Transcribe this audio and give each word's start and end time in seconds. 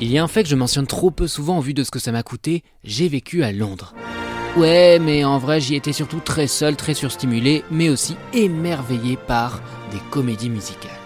Il 0.00 0.12
y 0.12 0.18
a 0.18 0.22
un 0.22 0.28
fait 0.28 0.44
que 0.44 0.48
je 0.48 0.54
mentionne 0.54 0.86
trop 0.86 1.10
peu 1.10 1.26
souvent 1.26 1.56
en 1.56 1.60
vue 1.60 1.74
de 1.74 1.82
ce 1.82 1.90
que 1.90 1.98
ça 1.98 2.12
m'a 2.12 2.22
coûté, 2.22 2.62
j'ai 2.84 3.08
vécu 3.08 3.42
à 3.42 3.50
Londres. 3.50 3.94
Ouais, 4.56 5.00
mais 5.00 5.24
en 5.24 5.38
vrai 5.38 5.60
j'y 5.60 5.74
étais 5.74 5.92
surtout 5.92 6.20
très 6.20 6.46
seul, 6.46 6.76
très 6.76 6.94
surstimulé, 6.94 7.64
mais 7.70 7.88
aussi 7.88 8.16
émerveillé 8.32 9.16
par 9.16 9.60
des 9.90 9.98
comédies 10.10 10.50
musicales. 10.50 10.97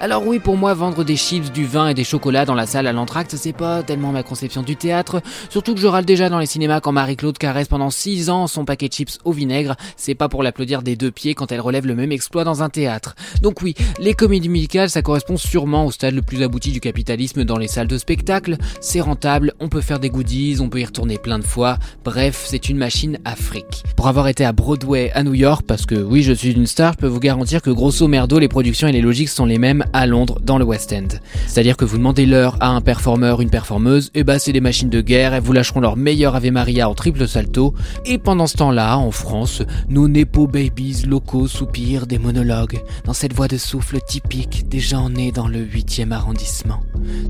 Alors 0.00 0.26
oui, 0.26 0.38
pour 0.38 0.56
moi, 0.56 0.74
vendre 0.74 1.04
des 1.04 1.16
chips, 1.16 1.52
du 1.52 1.64
vin 1.64 1.88
et 1.88 1.94
des 1.94 2.04
chocolats 2.04 2.44
dans 2.44 2.54
la 2.54 2.66
salle 2.66 2.86
à 2.86 2.92
l'entracte, 2.92 3.34
c'est 3.36 3.52
pas 3.52 3.82
tellement 3.82 4.12
ma 4.12 4.22
conception 4.22 4.62
du 4.62 4.76
théâtre, 4.76 5.22
surtout 5.48 5.74
que 5.74 5.80
je 5.80 5.86
râle 5.86 6.04
déjà 6.04 6.28
dans 6.28 6.38
les 6.38 6.46
cinémas 6.46 6.80
quand 6.80 6.92
Marie-Claude 6.92 7.38
caresse 7.38 7.68
pendant 7.68 7.90
6 7.90 8.30
ans 8.30 8.46
son 8.46 8.64
paquet 8.64 8.88
de 8.88 8.94
chips 8.94 9.18
au 9.24 9.32
vinaigre, 9.32 9.76
c'est 9.96 10.14
pas 10.14 10.28
pour 10.28 10.42
l'applaudir 10.42 10.82
des 10.82 10.96
deux 10.96 11.10
pieds 11.10 11.34
quand 11.34 11.52
elle 11.52 11.60
relève 11.60 11.86
le 11.86 11.94
même 11.94 12.12
exploit 12.12 12.44
dans 12.44 12.62
un 12.62 12.68
théâtre. 12.68 13.14
Donc 13.42 13.62
oui, 13.62 13.74
les 13.98 14.14
comédies 14.14 14.48
musicales, 14.48 14.90
ça 14.90 15.02
correspond 15.02 15.36
sûrement 15.36 15.86
au 15.86 15.90
stade 15.90 16.14
le 16.14 16.22
plus 16.22 16.42
abouti 16.42 16.72
du 16.72 16.80
capitalisme 16.80 17.44
dans 17.44 17.58
les 17.58 17.68
salles 17.68 17.88
de 17.88 17.98
spectacle, 17.98 18.56
c'est 18.80 19.00
rentable, 19.00 19.54
on 19.60 19.68
peut 19.68 19.80
faire 19.80 19.98
des 19.98 20.10
goodies, 20.10 20.58
on 20.60 20.68
peut 20.68 20.80
y 20.80 20.84
retourner 20.84 21.18
plein 21.18 21.38
de 21.38 21.44
fois, 21.44 21.78
bref, 22.04 22.44
c'est 22.46 22.68
une 22.68 22.76
machine 22.76 23.18
à 23.24 23.36
fric. 23.36 23.84
Pour 23.96 24.08
avoir 24.08 24.28
été 24.28 24.44
à 24.44 24.52
Broadway 24.52 25.10
à 25.12 25.22
New 25.22 25.34
York, 25.34 25.64
parce 25.66 25.86
que 25.86 25.94
oui, 25.94 26.22
je 26.22 26.32
suis 26.32 26.52
une 26.52 26.66
star, 26.66 26.94
je 26.94 26.98
peux 26.98 27.06
vous 27.06 27.20
garantir 27.20 27.62
que 27.62 27.70
grosso 27.70 28.06
merdo, 28.08 28.38
les 28.38 28.48
productions 28.48 28.88
et 28.88 28.92
les 28.92 29.00
logiques 29.00 29.28
sont 29.28 29.46
les 29.46 29.58
mêmes 29.58 29.69
à 29.92 30.06
Londres 30.06 30.38
dans 30.42 30.58
le 30.58 30.64
West 30.64 30.92
End. 30.92 31.18
C'est-à-dire 31.46 31.76
que 31.76 31.84
vous 31.84 31.98
demandez 31.98 32.26
l'heure 32.26 32.56
à 32.60 32.68
un 32.68 32.80
performeur, 32.80 33.40
une 33.40 33.50
performeuse, 33.50 34.10
et 34.14 34.24
bah 34.24 34.38
c'est 34.38 34.52
des 34.52 34.60
machines 34.60 34.90
de 34.90 35.00
guerre, 35.00 35.34
elles 35.34 35.42
vous 35.42 35.52
lâcheront 35.52 35.80
leur 35.80 35.96
meilleur 35.96 36.34
Ave 36.34 36.50
Maria 36.50 36.88
en 36.88 36.94
triple 36.94 37.26
salto, 37.26 37.74
et 38.04 38.18
pendant 38.18 38.46
ce 38.46 38.56
temps-là, 38.56 38.98
en 38.98 39.10
France, 39.10 39.62
nos 39.88 40.08
Nepo 40.08 40.46
Babies 40.46 41.04
locaux 41.06 41.48
soupirent 41.48 42.06
des 42.06 42.18
monologues, 42.18 42.80
dans 43.04 43.14
cette 43.14 43.32
voix 43.32 43.48
de 43.48 43.56
souffle 43.56 44.00
typique 44.00 44.68
des 44.68 44.80
gens 44.80 45.10
nés 45.10 45.32
dans 45.32 45.48
le 45.48 45.60
8e 45.60 46.12
arrondissement. 46.12 46.80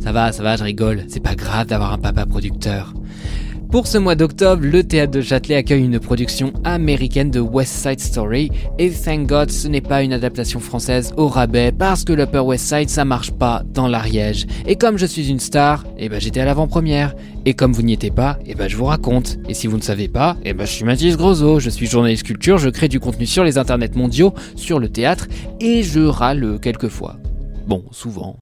Ça 0.03 0.13
va, 0.13 0.33
ça 0.33 0.43
va, 0.43 0.57
je 0.57 0.65
rigole, 0.65 1.05
c'est 1.09 1.21
pas 1.21 1.35
grave 1.35 1.67
d'avoir 1.67 1.93
un 1.93 1.99
papa 1.99 2.27
producteur. 2.27 2.95
Pour 3.71 3.87
ce 3.87 3.99
mois 3.99 4.17
d'octobre, 4.17 4.65
le 4.65 4.83
théâtre 4.83 5.13
de 5.13 5.21
Châtelet 5.21 5.55
accueille 5.55 5.85
une 5.85 6.01
production 6.01 6.53
américaine 6.65 7.31
de 7.31 7.39
West 7.39 7.73
Side 7.73 8.01
Story 8.01 8.51
et 8.81 8.91
thank 8.91 9.29
God 9.29 9.49
ce 9.53 9.69
n'est 9.69 9.81
pas 9.81 10.03
une 10.03 10.13
adaptation 10.13 10.59
française 10.59 11.15
au 11.17 11.29
rabais 11.29 11.71
parce 11.71 12.03
que 12.03 12.13
l'Upper 12.13 12.41
West 12.41 12.65
Side 12.65 12.91
ça 12.91 13.05
marche 13.05 13.31
pas 13.31 13.63
dans 13.73 13.87
l'Ariège. 13.87 14.47
Et 14.67 14.75
comme 14.75 14.99
je 14.99 15.07
suis 15.07 15.29
une 15.31 15.39
star, 15.39 15.85
eh 15.99 16.09
ben 16.09 16.21
j'étais 16.21 16.41
à 16.41 16.47
l'avant-première. 16.47 17.15
Et 17.45 17.55
comme 17.55 17.73
vous 17.73 17.83
n'y 17.83 17.93
étiez 17.93 18.11
pas, 18.11 18.41
eh 18.45 18.57
ben 18.57 18.69
je 18.69 18.77
vous 18.77 18.87
raconte. 18.87 19.39
Et 19.49 19.55
si 19.55 19.69
vous 19.69 19.77
ne 19.77 19.83
savez 19.83 20.09
pas, 20.09 20.37
et 20.45 20.53
ben 20.53 20.67
je 20.67 20.73
suis 20.73 20.85
Mathis 20.85 21.17
Grosso, 21.17 21.61
je 21.61 21.71
suis 21.71 21.87
journaliste 21.87 22.25
culture, 22.25 22.59
je 22.59 22.71
crée 22.71 22.89
du 22.89 22.99
contenu 22.99 23.25
sur 23.25 23.45
les 23.45 23.57
internets 23.57 23.95
mondiaux, 23.95 24.35
sur 24.57 24.81
le 24.81 24.89
théâtre 24.89 25.29
et 25.61 25.85
je 25.85 26.01
râle 26.01 26.59
quelquefois. 26.61 27.19
Bon, 27.69 27.85
souvent. 27.93 28.35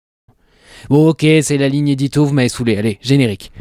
Bon 0.88 1.06
ok, 1.06 1.26
c'est 1.42 1.58
la 1.58 1.68
ligne 1.68 1.88
édito, 1.88 2.24
vous 2.24 2.32
m'avez 2.32 2.48
saoulé, 2.48 2.78
allez, 2.78 2.98
générique. 3.02 3.52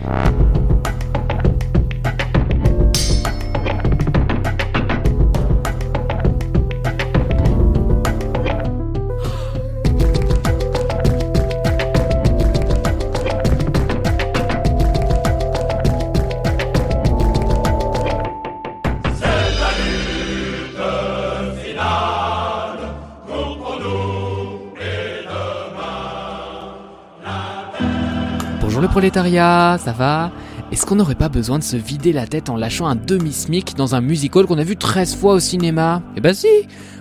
Prolétariat, 28.97 29.77
ça 29.77 29.91
va? 29.91 30.31
Est-ce 30.71 30.83
qu'on 30.87 30.95
n'aurait 30.95 31.13
pas 31.13 31.29
besoin 31.29 31.59
de 31.59 31.63
se 31.63 31.77
vider 31.77 32.11
la 32.11 32.25
tête 32.25 32.49
en 32.49 32.55
lâchant 32.55 32.87
un 32.87 32.95
demi-smic 32.95 33.75
dans 33.75 33.93
un 33.93 34.01
musical 34.01 34.47
qu'on 34.47 34.57
a 34.57 34.63
vu 34.63 34.75
13 34.75 35.17
fois 35.17 35.33
au 35.35 35.39
cinéma? 35.39 36.01
Eh 36.15 36.19
ben 36.19 36.33
si 36.33 36.47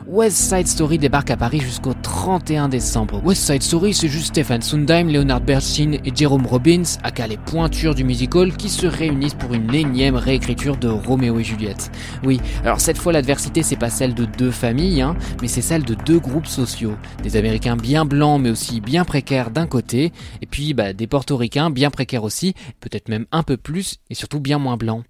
West 0.09 0.37
Side 0.37 0.69
Story 0.69 0.99
débarque 0.99 1.33
à 1.33 1.37
Paris 1.37 1.59
jusqu'au 1.59 1.93
31 1.93 2.69
décembre. 2.69 3.21
West 3.25 3.43
Side 3.43 3.63
Story, 3.63 3.93
c'est 3.93 4.07
juste 4.07 4.29
Stephen 4.29 4.63
Sondheim, 4.63 5.09
Leonard 5.09 5.41
Bernstein 5.41 5.95
et 5.95 6.13
Jerome 6.15 6.47
Robbins, 6.47 6.85
aka 7.03 7.27
les 7.27 7.37
pointures 7.37 7.97
du 7.97 8.05
musical, 8.05 8.57
qui 8.57 8.69
se 8.69 8.87
réunissent 8.87 9.35
pour 9.35 9.53
une 9.53 9.75
énième 9.75 10.15
réécriture 10.15 10.77
de 10.77 10.87
Roméo 10.87 11.41
et 11.41 11.45
Juliette. 11.45 11.91
Oui, 12.23 12.41
alors 12.63 12.81
cette 12.81 12.99
fois 12.99 13.13
l'adversité 13.13 13.65
c'est 13.65 13.75
pas 13.75 13.91
celle 13.91 14.15
de 14.15 14.27
deux 14.27 14.53
familles, 14.53 15.03
hein, 15.03 15.17
mais 15.43 15.49
c'est 15.49 15.61
celle 15.61 15.83
de 15.83 15.95
deux 15.95 16.21
groupes 16.21 16.47
sociaux. 16.47 16.95
Des 17.25 17.37
Américains 17.37 17.77
bien 17.77 18.05
blancs 18.05 18.41
mais 18.41 18.51
aussi 18.51 18.81
bien 18.81 19.05
précaires 19.05 19.51
d'un 19.51 19.67
côté, 19.67 20.13
et 20.41 20.47
puis 20.47 20.73
bah, 20.73 20.93
des 20.93 21.09
Portoricains 21.09 21.71
bien 21.71 21.91
précaires 21.91 22.23
aussi, 22.23 22.55
peut-être 22.79 23.09
même 23.09 23.27
un 23.33 23.43
peu 23.43 23.57
plus, 23.57 23.97
et 24.09 24.15
surtout 24.15 24.39
bien 24.39 24.61
moins 24.61 24.77
blancs. 24.77 25.03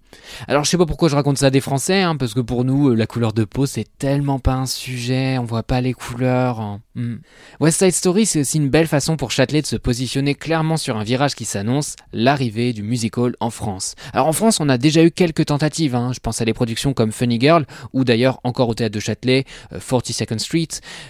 Alors 0.47 0.63
je 0.63 0.71
sais 0.71 0.77
pas 0.77 0.87
pourquoi 0.87 1.07
je 1.09 1.15
raconte 1.15 1.37
ça 1.37 1.51
des 1.51 1.61
Français, 1.61 2.01
hein, 2.01 2.15
parce 2.15 2.33
que 2.33 2.39
pour 2.39 2.65
nous, 2.65 2.89
euh, 2.89 2.95
la 2.95 3.05
couleur 3.05 3.33
de 3.33 3.43
peau 3.43 3.67
c'est 3.67 3.85
tellement 3.99 4.39
pas 4.39 4.55
un 4.55 4.65
sujet, 4.87 5.37
on 5.37 5.43
voit 5.43 5.63
pas 5.63 5.81
les 5.81 5.91
couleurs. 5.93 6.61
hein. 6.61 6.79
Hmm. 6.95 7.17
West 7.59 7.79
Side 7.79 7.91
Story, 7.91 8.25
c'est 8.25 8.39
aussi 8.39 8.57
une 8.57 8.69
belle 8.69 8.87
façon 8.87 9.17
pour 9.17 9.31
Châtelet 9.31 9.61
de 9.61 9.67
se 9.67 9.75
positionner 9.75 10.33
clairement 10.33 10.77
sur 10.77 10.95
un 10.97 11.03
virage 11.03 11.35
qui 11.35 11.43
s'annonce, 11.43 11.95
l'arrivée 12.13 12.71
du 12.71 12.83
musical 12.83 13.35
en 13.41 13.49
France. 13.49 13.95
Alors 14.13 14.27
en 14.27 14.33
France, 14.33 14.59
on 14.61 14.69
a 14.69 14.77
déjà 14.77 15.03
eu 15.03 15.11
quelques 15.11 15.45
tentatives, 15.45 15.93
hein. 15.93 16.11
je 16.13 16.19
pense 16.19 16.41
à 16.41 16.45
des 16.45 16.53
productions 16.53 16.93
comme 16.93 17.11
Funny 17.11 17.39
Girl, 17.39 17.65
ou 17.91 18.05
d'ailleurs 18.05 18.39
encore 18.45 18.69
au 18.69 18.73
théâtre 18.73 18.95
de 18.95 18.99
Châtelet, 19.01 19.43
euh, 19.73 19.79
42nd 19.79 20.39
Street, 20.39 20.67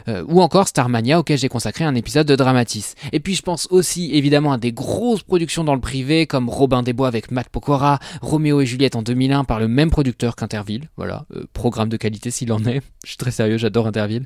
euh, 0.07 0.25
ou 0.27 0.41
encore 0.41 0.67
Starmania, 0.67 1.19
auquel 1.19 1.37
j'ai 1.37 1.49
consacré 1.49 1.85
un 1.85 1.93
épisode 1.93 2.25
de 2.25 2.35
Dramatis. 2.35 2.95
Et 3.13 3.19
puis 3.19 3.35
je 3.35 3.43
pense 3.43 3.67
aussi 3.69 4.09
évidemment 4.13 4.53
à 4.53 4.57
des 4.57 4.71
grosses 4.73 5.23
productions 5.23 5.63
dans 5.63 5.75
le 5.75 5.81
privé, 5.81 6.25
comme 6.25 6.49
Robin 6.49 6.81
des 6.81 6.93
Bois 6.93 7.07
avec 7.07 7.29
Matt 7.29 7.49
Pokora, 7.49 7.99
Roméo 8.21 8.59
et 8.59 8.65
Juliette 8.65 8.95
en 8.95 9.03
2001 9.03 9.43
par 9.43 9.59
le 9.59 9.67
même 9.67 9.91
producteur 9.91 10.35
qu'Interville, 10.35 10.89
voilà, 10.97 11.27
euh, 11.35 11.45
programme 11.53 11.89
de 11.89 11.97
qualité 11.97 12.31
s'il 12.31 12.51
en 12.51 12.65
est, 12.65 12.81
je 13.03 13.09
suis 13.09 13.17
très 13.17 13.31
sérieux, 13.31 13.59
j'adore 13.67 13.87
Interville. 13.87 14.25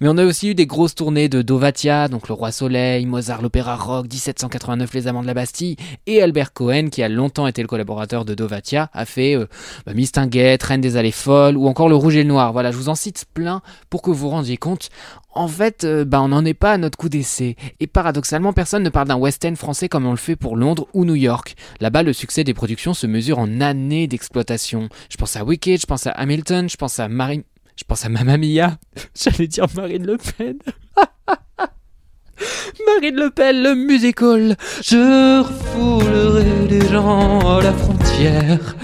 Mais 0.00 0.08
on 0.08 0.18
a 0.18 0.24
aussi 0.24 0.50
eu 0.50 0.54
des 0.54 0.66
grosses 0.66 0.94
tournées 0.94 1.30
de 1.30 1.40
Dovatia, 1.40 2.08
donc 2.08 2.28
Le 2.28 2.34
Roi 2.34 2.52
Soleil, 2.52 3.06
Mozart 3.06 3.40
l'Opéra 3.40 3.76
Rock, 3.76 4.04
1789 4.04 4.92
Les 4.92 5.06
Amants 5.06 5.22
de 5.22 5.26
la 5.26 5.34
Bastille, 5.34 5.76
et 6.06 6.20
Albert 6.20 6.52
Cohen, 6.52 6.88
qui 6.90 7.02
a 7.02 7.08
longtemps 7.08 7.46
été 7.46 7.62
le 7.62 7.68
collaborateur 7.68 8.26
de 8.26 8.34
Dovatia, 8.34 8.90
a 8.92 9.06
fait 9.06 9.34
euh, 9.34 9.46
bah, 9.86 9.94
Mistinguett, 9.94 10.62
Reine 10.62 10.82
des 10.82 10.98
Allées 10.98 11.10
Folles, 11.10 11.56
ou 11.56 11.68
encore 11.68 11.88
Le 11.88 11.96
Rouge 11.96 12.16
et 12.16 12.22
le 12.22 12.28
Noir. 12.28 12.52
Voilà, 12.52 12.70
je 12.70 12.76
vous 12.76 12.90
en 12.90 12.94
cite 12.94 13.24
plein 13.32 13.62
pour 13.88 14.02
que 14.02 14.10
vous 14.10 14.16
vous 14.16 14.28
rendiez 14.28 14.58
compte. 14.58 14.90
En 15.34 15.48
fait, 15.48 15.84
euh, 15.84 16.04
bah, 16.04 16.20
on 16.20 16.28
n'en 16.28 16.44
est 16.44 16.54
pas 16.54 16.72
à 16.72 16.78
notre 16.78 16.98
coup 16.98 17.08
d'essai. 17.08 17.56
Et 17.80 17.86
paradoxalement, 17.86 18.52
personne 18.52 18.82
ne 18.82 18.90
parle 18.90 19.08
d'un 19.08 19.16
West 19.16 19.44
End 19.46 19.54
français 19.54 19.88
comme 19.88 20.04
on 20.04 20.10
le 20.10 20.18
fait 20.18 20.36
pour 20.36 20.56
Londres 20.56 20.86
ou 20.92 21.06
New 21.06 21.14
York. 21.14 21.54
Là-bas, 21.80 22.02
le 22.02 22.12
succès 22.12 22.44
des 22.44 22.52
productions 22.52 22.92
se 22.92 23.06
mesure 23.06 23.38
en 23.38 23.60
années 23.60 24.06
d'exploitation. 24.06 24.90
Je 25.08 25.16
pense 25.16 25.36
à 25.36 25.44
Wicked, 25.44 25.80
je 25.80 25.86
pense 25.86 26.06
à 26.06 26.10
Hamilton, 26.10 26.68
je 26.68 26.76
pense 26.76 27.00
à 27.00 27.08
Marine... 27.08 27.44
Je 27.76 27.84
pense 27.84 28.04
à 28.04 28.08
Mamma 28.08 28.36
Mia. 28.36 28.78
J'allais 29.14 29.46
dire 29.46 29.66
Marine 29.74 30.06
Le 30.06 30.16
Pen. 30.16 30.58
Marine 32.86 33.16
Le 33.16 33.30
Pen, 33.30 33.62
le 33.62 33.74
musical. 33.74 34.56
Je 34.82 35.40
refoulerai 35.42 36.68
les 36.68 36.88
gens 36.88 37.58
à 37.58 37.62
la 37.62 37.72
frontière. 37.72 38.76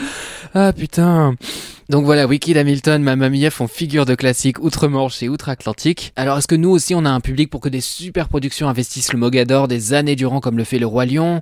Ah 0.55 0.73
putain. 0.73 1.35
Donc 1.91 2.05
voilà, 2.05 2.27
Wicked 2.27 2.55
Hamilton, 2.55 3.03
Mamma 3.03 3.31
Mia 3.31 3.51
font 3.51 3.67
figure 3.67 4.05
de 4.05 4.15
classique 4.15 4.63
outre-Manche 4.63 5.23
et 5.23 5.31
outre-Atlantique. 5.31 6.13
Alors 6.17 6.37
est-ce 6.37 6.47
que 6.47 6.55
nous 6.55 6.69
aussi 6.69 6.95
on 6.95 7.07
a 7.07 7.11
un 7.11 7.21
public 7.21 7.49
pour 7.49 7.63
que 7.63 7.71
des 7.71 7.81
super 7.81 8.29
productions 8.29 8.69
investissent 8.69 9.11
le 9.15 9.19
Mogador 9.19 9.69
des 9.69 9.95
années 9.95 10.15
durant 10.15 10.41
comme 10.41 10.59
le 10.59 10.65
fait 10.65 10.79
le 10.79 10.85
Roi 10.85 11.07
Lion? 11.07 11.41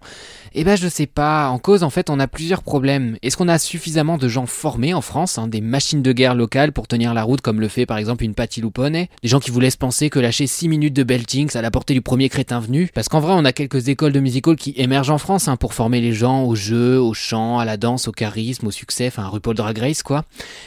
Eh 0.54 0.62
ben 0.62 0.76
je 0.76 0.87
sais 0.87 1.06
pas, 1.06 1.48
en 1.48 1.58
cause 1.58 1.82
en 1.82 1.90
fait 1.90 2.10
on 2.10 2.20
a 2.20 2.28
plusieurs 2.28 2.62
problèmes. 2.62 3.19
Est-ce 3.22 3.37
qu'on 3.37 3.48
a 3.48 3.58
suffisamment 3.58 4.19
de 4.19 4.28
gens 4.28 4.46
formés 4.46 4.94
en 4.94 5.00
France, 5.00 5.37
hein, 5.37 5.48
des 5.48 5.60
machines 5.60 6.00
de 6.00 6.12
guerre 6.12 6.37
locales 6.37 6.72
pour 6.72 6.87
tenir 6.87 7.12
la 7.12 7.25
route 7.25 7.40
comme 7.40 7.60
le 7.60 7.66
fait 7.66 7.84
par 7.84 7.99
exemple 7.99 8.22
une 8.22 8.34
Patti 8.34 8.60
Lupone? 8.60 8.92
Des 8.92 9.08
gens 9.25 9.40
qui 9.40 9.50
vous 9.50 9.58
laissent 9.58 9.76
penser 9.76 10.10
que 10.10 10.20
lâcher 10.20 10.46
6 10.46 10.69
minutes 10.69 10.94
de 10.94 11.02
belting 11.02 11.54
à 11.56 11.60
la 11.60 11.72
portée 11.72 11.92
du 11.92 12.02
premier 12.02 12.28
crétin 12.28 12.60
venu? 12.60 12.88
Parce 12.94 13.08
qu'en 13.08 13.19
vrai 13.19 13.32
on 13.34 13.44
a 13.44 13.52
quelques 13.52 13.88
écoles 13.88 14.12
de 14.12 14.20
musical 14.20 14.54
qui 14.54 14.75
émergent 14.76 15.10
en 15.10 15.19
France 15.19 15.49
hein, 15.49 15.56
pour 15.56 15.75
former 15.75 16.00
les 16.00 16.12
gens 16.12 16.44
au 16.44 16.54
jeu, 16.54 17.00
au 17.00 17.14
chant, 17.14 17.58
à 17.58 17.64
la 17.64 17.76
danse, 17.76 18.06
au 18.06 18.12
charisme, 18.12 18.69
au 18.69 18.70
succès, 18.70 19.08
enfin 19.08 19.26
RuPaul 19.26 19.56
Drag 19.56 19.76
Race 19.76 20.04
quoi. 20.04 20.25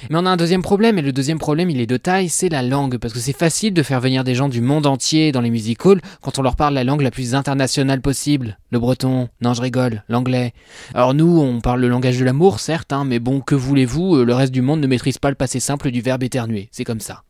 Mais 0.10 0.18
on 0.18 0.26
a 0.26 0.30
un 0.30 0.38
deuxième 0.38 0.62
problème, 0.62 0.98
et 0.98 1.02
le 1.02 1.12
deuxième 1.12 1.40
problème, 1.40 1.70
il 1.70 1.80
est 1.82 1.86
de 1.86 1.98
taille, 1.98 2.30
c'est 2.30 2.50
la 2.50 2.62
langue, 2.62 2.98
parce 2.98 3.14
que 3.14 3.20
c'est 3.20 3.38
facile 3.38 3.74
de 3.74 3.84
faire 3.84 4.00
venir 4.00 4.24
des 4.24 4.36
gens 4.36 4.50
du 4.50 4.62
monde 4.62 4.86
entier 4.86 5.32
dans 5.32 5.42
les 5.42 5.50
music 5.50 5.86
halls 5.86 6.02
quand 6.22 6.40
on 6.40 6.42
leur 6.42 6.56
parle 6.56 6.74
la 6.74 6.84
langue 6.84 7.02
la 7.02 7.12
plus 7.12 7.36
internationale 7.36 8.02
possible. 8.02 8.58
Le 8.72 8.80
breton, 8.80 9.30
non 9.42 9.54
je 9.54 9.62
rigole, 9.62 10.04
l'anglais. 10.10 10.54
Alors 10.94 11.14
nous, 11.14 11.40
on 11.40 11.62
parle 11.62 11.82
le 11.82 11.88
langage 11.88 12.20
de 12.20 12.26
l'amour, 12.26 12.60
certes, 12.60 12.94
hein, 12.94 13.04
mais 13.06 13.20
bon, 13.20 13.42
que 13.42 13.56
voulez-vous, 13.56 14.18
euh, 14.18 14.26
le 14.26 14.34
reste 14.34 14.52
du 14.52 14.62
monde 14.62 14.80
ne 14.80 14.88
maîtrise 14.88 15.18
pas 15.18 15.30
le 15.30 15.36
passé 15.36 15.60
simple 15.60 15.92
du 15.92 16.02
verbe 16.02 16.24
éternuer, 16.24 16.70
c'est 16.72 16.84
comme 16.84 17.00
ça. 17.00 17.24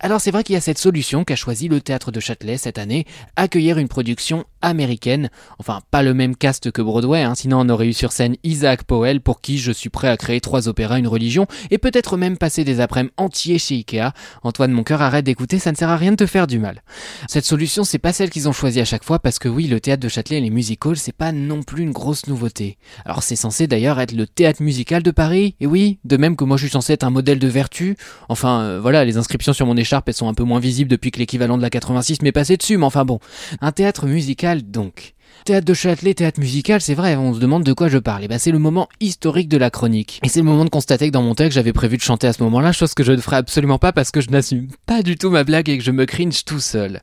Alors 0.00 0.20
c'est 0.20 0.30
vrai 0.30 0.42
qu'il 0.42 0.54
y 0.54 0.56
a 0.56 0.60
cette 0.60 0.78
solution 0.78 1.24
qu'a 1.24 1.36
choisi 1.36 1.68
le 1.68 1.80
théâtre 1.80 2.12
de 2.12 2.20
Châtelet 2.20 2.56
cette 2.56 2.78
année, 2.78 3.04
accueillir 3.36 3.78
une 3.78 3.88
production 3.88 4.44
américaine, 4.62 5.30
enfin 5.58 5.80
pas 5.90 6.02
le 6.02 6.14
même 6.14 6.34
cast 6.34 6.70
que 6.70 6.82
Broadway, 6.82 7.22
hein, 7.22 7.34
sinon 7.34 7.60
on 7.60 7.68
aurait 7.68 7.88
eu 7.88 7.92
sur 7.92 8.12
scène 8.12 8.36
Isaac 8.42 8.84
Powell 8.84 9.20
pour 9.20 9.40
qui 9.40 9.58
je 9.58 9.72
suis 9.72 9.90
prêt 9.90 10.08
à 10.08 10.16
créer 10.16 10.40
trois 10.40 10.68
opéras, 10.68 10.98
une 10.98 11.08
religion, 11.08 11.46
et 11.70 11.78
peut-être 11.78 12.16
même 12.16 12.38
passer 12.38 12.64
des 12.64 12.80
après-midi 12.80 13.12
entiers 13.16 13.58
chez 13.58 13.74
Ikea. 13.76 14.12
Antoine, 14.42 14.72
mon 14.72 14.82
cœur, 14.82 15.02
arrête 15.02 15.24
d'écouter, 15.24 15.58
ça 15.58 15.72
ne 15.72 15.76
sert 15.76 15.90
à 15.90 15.96
rien 15.96 16.12
de 16.12 16.16
te 16.16 16.26
faire 16.26 16.46
du 16.46 16.58
mal. 16.58 16.82
Cette 17.28 17.44
solution, 17.44 17.84
c'est 17.84 17.98
pas 17.98 18.12
celle 18.12 18.30
qu'ils 18.30 18.48
ont 18.48 18.52
choisie 18.52 18.80
à 18.80 18.84
chaque 18.84 19.04
fois, 19.04 19.18
parce 19.18 19.38
que 19.38 19.48
oui, 19.48 19.66
le 19.66 19.80
théâtre 19.80 20.02
de 20.02 20.08
Châtelet 20.08 20.38
et 20.38 20.40
les 20.40 20.50
music 20.50 20.85
c'est 20.94 21.12
pas 21.12 21.32
non 21.32 21.64
plus 21.64 21.82
une 21.82 21.90
grosse 21.90 22.28
nouveauté. 22.28 22.78
Alors 23.04 23.22
c'est 23.22 23.34
censé 23.34 23.66
d'ailleurs 23.66 23.98
être 23.98 24.12
le 24.12 24.26
théâtre 24.26 24.62
musical 24.62 25.02
de 25.02 25.10
Paris, 25.10 25.56
et 25.60 25.66
oui, 25.66 25.98
de 26.04 26.16
même 26.16 26.36
que 26.36 26.44
moi 26.44 26.56
je 26.56 26.62
suis 26.62 26.70
censé 26.70 26.92
être 26.92 27.02
un 27.02 27.10
modèle 27.10 27.40
de 27.40 27.48
vertu. 27.48 27.96
Enfin, 28.28 28.60
euh, 28.60 28.80
voilà, 28.80 29.04
les 29.04 29.16
inscriptions 29.16 29.52
sur 29.52 29.66
mon 29.66 29.76
écharpe, 29.76 30.08
elles 30.08 30.14
sont 30.14 30.28
un 30.28 30.34
peu 30.34 30.44
moins 30.44 30.60
visibles 30.60 30.90
depuis 30.90 31.10
que 31.10 31.18
l'équivalent 31.18 31.56
de 31.56 31.62
la 31.62 31.70
86 31.70 32.22
m'est 32.22 32.30
passé 32.30 32.56
dessus, 32.56 32.76
mais 32.76 32.84
enfin 32.84 33.04
bon. 33.04 33.18
Un 33.60 33.72
théâtre 33.72 34.06
musical 34.06 34.62
donc. 34.70 35.15
Théâtre 35.44 35.64
de 35.64 35.74
Châtelet, 35.74 36.14
théâtre 36.14 36.40
musical, 36.40 36.80
c'est 36.80 36.94
vrai, 36.94 37.14
on 37.14 37.32
se 37.32 37.38
demande 37.38 37.62
de 37.62 37.72
quoi 37.72 37.88
je 37.88 37.98
parle. 37.98 38.24
Et 38.24 38.28
bah 38.28 38.38
c'est 38.38 38.50
le 38.50 38.58
moment 38.58 38.88
historique 39.00 39.48
de 39.48 39.56
la 39.56 39.70
chronique. 39.70 40.20
Et 40.24 40.28
c'est 40.28 40.40
le 40.40 40.44
moment 40.44 40.64
de 40.64 40.70
constater 40.70 41.06
que 41.06 41.12
dans 41.12 41.22
mon 41.22 41.36
texte, 41.36 41.54
j'avais 41.54 41.72
prévu 41.72 41.96
de 41.96 42.02
chanter 42.02 42.26
à 42.26 42.32
ce 42.32 42.42
moment-là, 42.42 42.72
chose 42.72 42.94
que 42.94 43.04
je 43.04 43.12
ne 43.12 43.20
ferai 43.20 43.36
absolument 43.36 43.78
pas 43.78 43.92
parce 43.92 44.10
que 44.10 44.20
je 44.20 44.30
n'assume 44.30 44.68
pas 44.86 45.02
du 45.02 45.16
tout 45.16 45.30
ma 45.30 45.44
blague 45.44 45.68
et 45.68 45.78
que 45.78 45.84
je 45.84 45.92
me 45.92 46.04
cringe 46.04 46.44
tout 46.44 46.58
seul. 46.58 47.00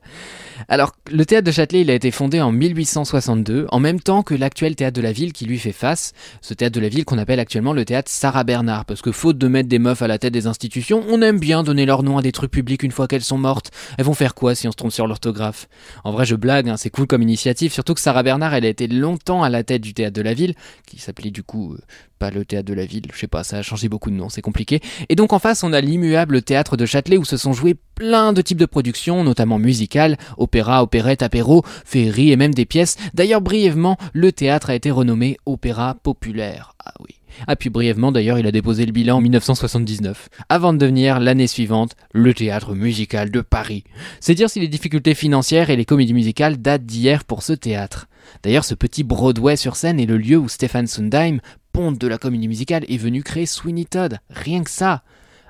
Alors, 0.68 0.92
le 1.10 1.24
théâtre 1.24 1.46
de 1.46 1.52
Châtelet, 1.52 1.80
il 1.80 1.90
a 1.90 1.94
été 1.94 2.10
fondé 2.10 2.40
en 2.40 2.52
1862, 2.52 3.66
en 3.70 3.80
même 3.80 4.00
temps 4.00 4.22
que 4.22 4.34
l'actuel 4.34 4.76
théâtre 4.76 4.96
de 4.96 5.02
la 5.02 5.12
ville 5.12 5.32
qui 5.32 5.46
lui 5.46 5.58
fait 5.58 5.72
face, 5.72 6.12
ce 6.40 6.54
théâtre 6.54 6.74
de 6.74 6.80
la 6.80 6.88
ville 6.88 7.04
qu'on 7.04 7.18
appelle 7.18 7.40
actuellement 7.40 7.72
le 7.72 7.84
théâtre 7.84 8.10
Sarah 8.10 8.44
Bernard, 8.44 8.84
parce 8.84 9.02
que 9.02 9.10
faute 9.10 9.38
de 9.38 9.48
mettre 9.48 9.68
des 9.68 9.78
meufs 9.78 10.02
à 10.02 10.06
la 10.06 10.18
tête 10.18 10.32
des 10.32 10.46
institutions, 10.46 11.02
on 11.08 11.22
aime 11.22 11.38
bien 11.38 11.62
donner 11.62 11.86
leur 11.86 12.02
nom 12.02 12.18
à 12.18 12.22
des 12.22 12.32
trucs 12.32 12.50
publics 12.50 12.82
une 12.82 12.92
fois 12.92 13.08
qu'elles 13.08 13.24
sont 13.24 13.38
mortes. 13.38 13.70
Elles 13.98 14.04
vont 14.04 14.14
faire 14.14 14.34
quoi 14.34 14.54
si 14.54 14.68
on 14.68 14.70
se 14.70 14.76
trompe 14.76 14.92
sur 14.92 15.06
l'orthographe? 15.06 15.68
En 16.04 16.12
vrai, 16.12 16.24
je 16.24 16.36
blague, 16.36 16.68
hein, 16.68 16.76
c'est 16.76 16.90
cool 16.90 17.06
comme 17.06 17.22
initiative, 17.22 17.72
surtout 17.72 17.94
que 17.94 18.00
Sarah 18.00 18.13
Bernard, 18.22 18.54
elle 18.54 18.64
a 18.64 18.68
été 18.68 18.86
longtemps 18.86 19.42
à 19.42 19.50
la 19.50 19.64
tête 19.64 19.82
du 19.82 19.94
théâtre 19.94 20.14
de 20.14 20.22
la 20.22 20.34
ville, 20.34 20.54
qui 20.86 20.98
s'appelait 20.98 21.30
du 21.30 21.42
coup 21.42 21.74
euh, 21.74 21.78
pas 22.18 22.30
le 22.30 22.44
théâtre 22.44 22.66
de 22.66 22.74
la 22.74 22.86
ville, 22.86 23.04
je 23.12 23.18
sais 23.18 23.26
pas, 23.26 23.44
ça 23.44 23.58
a 23.58 23.62
changé 23.62 23.88
beaucoup 23.88 24.10
de 24.10 24.16
noms, 24.16 24.28
c'est 24.28 24.42
compliqué. 24.42 24.80
Et 25.08 25.16
donc 25.16 25.32
en 25.32 25.38
face, 25.38 25.62
on 25.62 25.72
a 25.72 25.80
l'immuable 25.80 26.42
théâtre 26.42 26.76
de 26.76 26.86
Châtelet 26.86 27.16
où 27.16 27.24
se 27.24 27.36
sont 27.36 27.52
joués 27.52 27.76
plein 27.94 28.32
de 28.32 28.42
types 28.42 28.58
de 28.58 28.66
productions, 28.66 29.24
notamment 29.24 29.58
musicales, 29.58 30.16
opéra, 30.36 30.82
opérette, 30.82 31.22
apéro, 31.22 31.62
féerie 31.84 32.32
et 32.32 32.36
même 32.36 32.54
des 32.54 32.66
pièces. 32.66 32.96
D'ailleurs, 33.14 33.40
brièvement, 33.40 33.96
le 34.12 34.32
théâtre 34.32 34.70
a 34.70 34.74
été 34.74 34.90
renommé 34.90 35.36
Opéra 35.46 35.96
Populaire. 36.02 36.74
Ah 36.84 36.94
oui. 37.00 37.16
Ah 37.46 37.56
puis 37.56 37.70
brièvement 37.70 38.12
d'ailleurs 38.12 38.38
il 38.38 38.46
a 38.46 38.52
déposé 38.52 38.86
le 38.86 38.92
bilan 38.92 39.16
en 39.16 39.20
1979, 39.20 40.28
avant 40.48 40.72
de 40.72 40.78
devenir 40.78 41.20
l'année 41.20 41.46
suivante 41.46 41.96
le 42.12 42.34
théâtre 42.34 42.74
musical 42.74 43.30
de 43.30 43.40
Paris. 43.40 43.84
C'est 44.20 44.34
dire 44.34 44.50
si 44.50 44.60
les 44.60 44.68
difficultés 44.68 45.14
financières 45.14 45.70
et 45.70 45.76
les 45.76 45.84
comédies 45.84 46.14
musicales 46.14 46.58
datent 46.58 46.86
d'hier 46.86 47.24
pour 47.24 47.42
ce 47.42 47.52
théâtre. 47.52 48.08
D'ailleurs 48.42 48.64
ce 48.64 48.74
petit 48.74 49.02
Broadway 49.02 49.56
sur 49.56 49.76
scène 49.76 50.00
est 50.00 50.06
le 50.06 50.16
lieu 50.16 50.38
où 50.38 50.48
Stefan 50.48 50.86
Sundheim, 50.86 51.40
ponte 51.72 51.98
de 51.98 52.06
la 52.06 52.18
comédie 52.18 52.48
musicale, 52.48 52.84
est 52.88 52.96
venu 52.96 53.22
créer 53.22 53.46
Sweeney 53.46 53.84
Todd. 53.84 54.18
Rien 54.30 54.62
que 54.62 54.70
ça. 54.70 55.02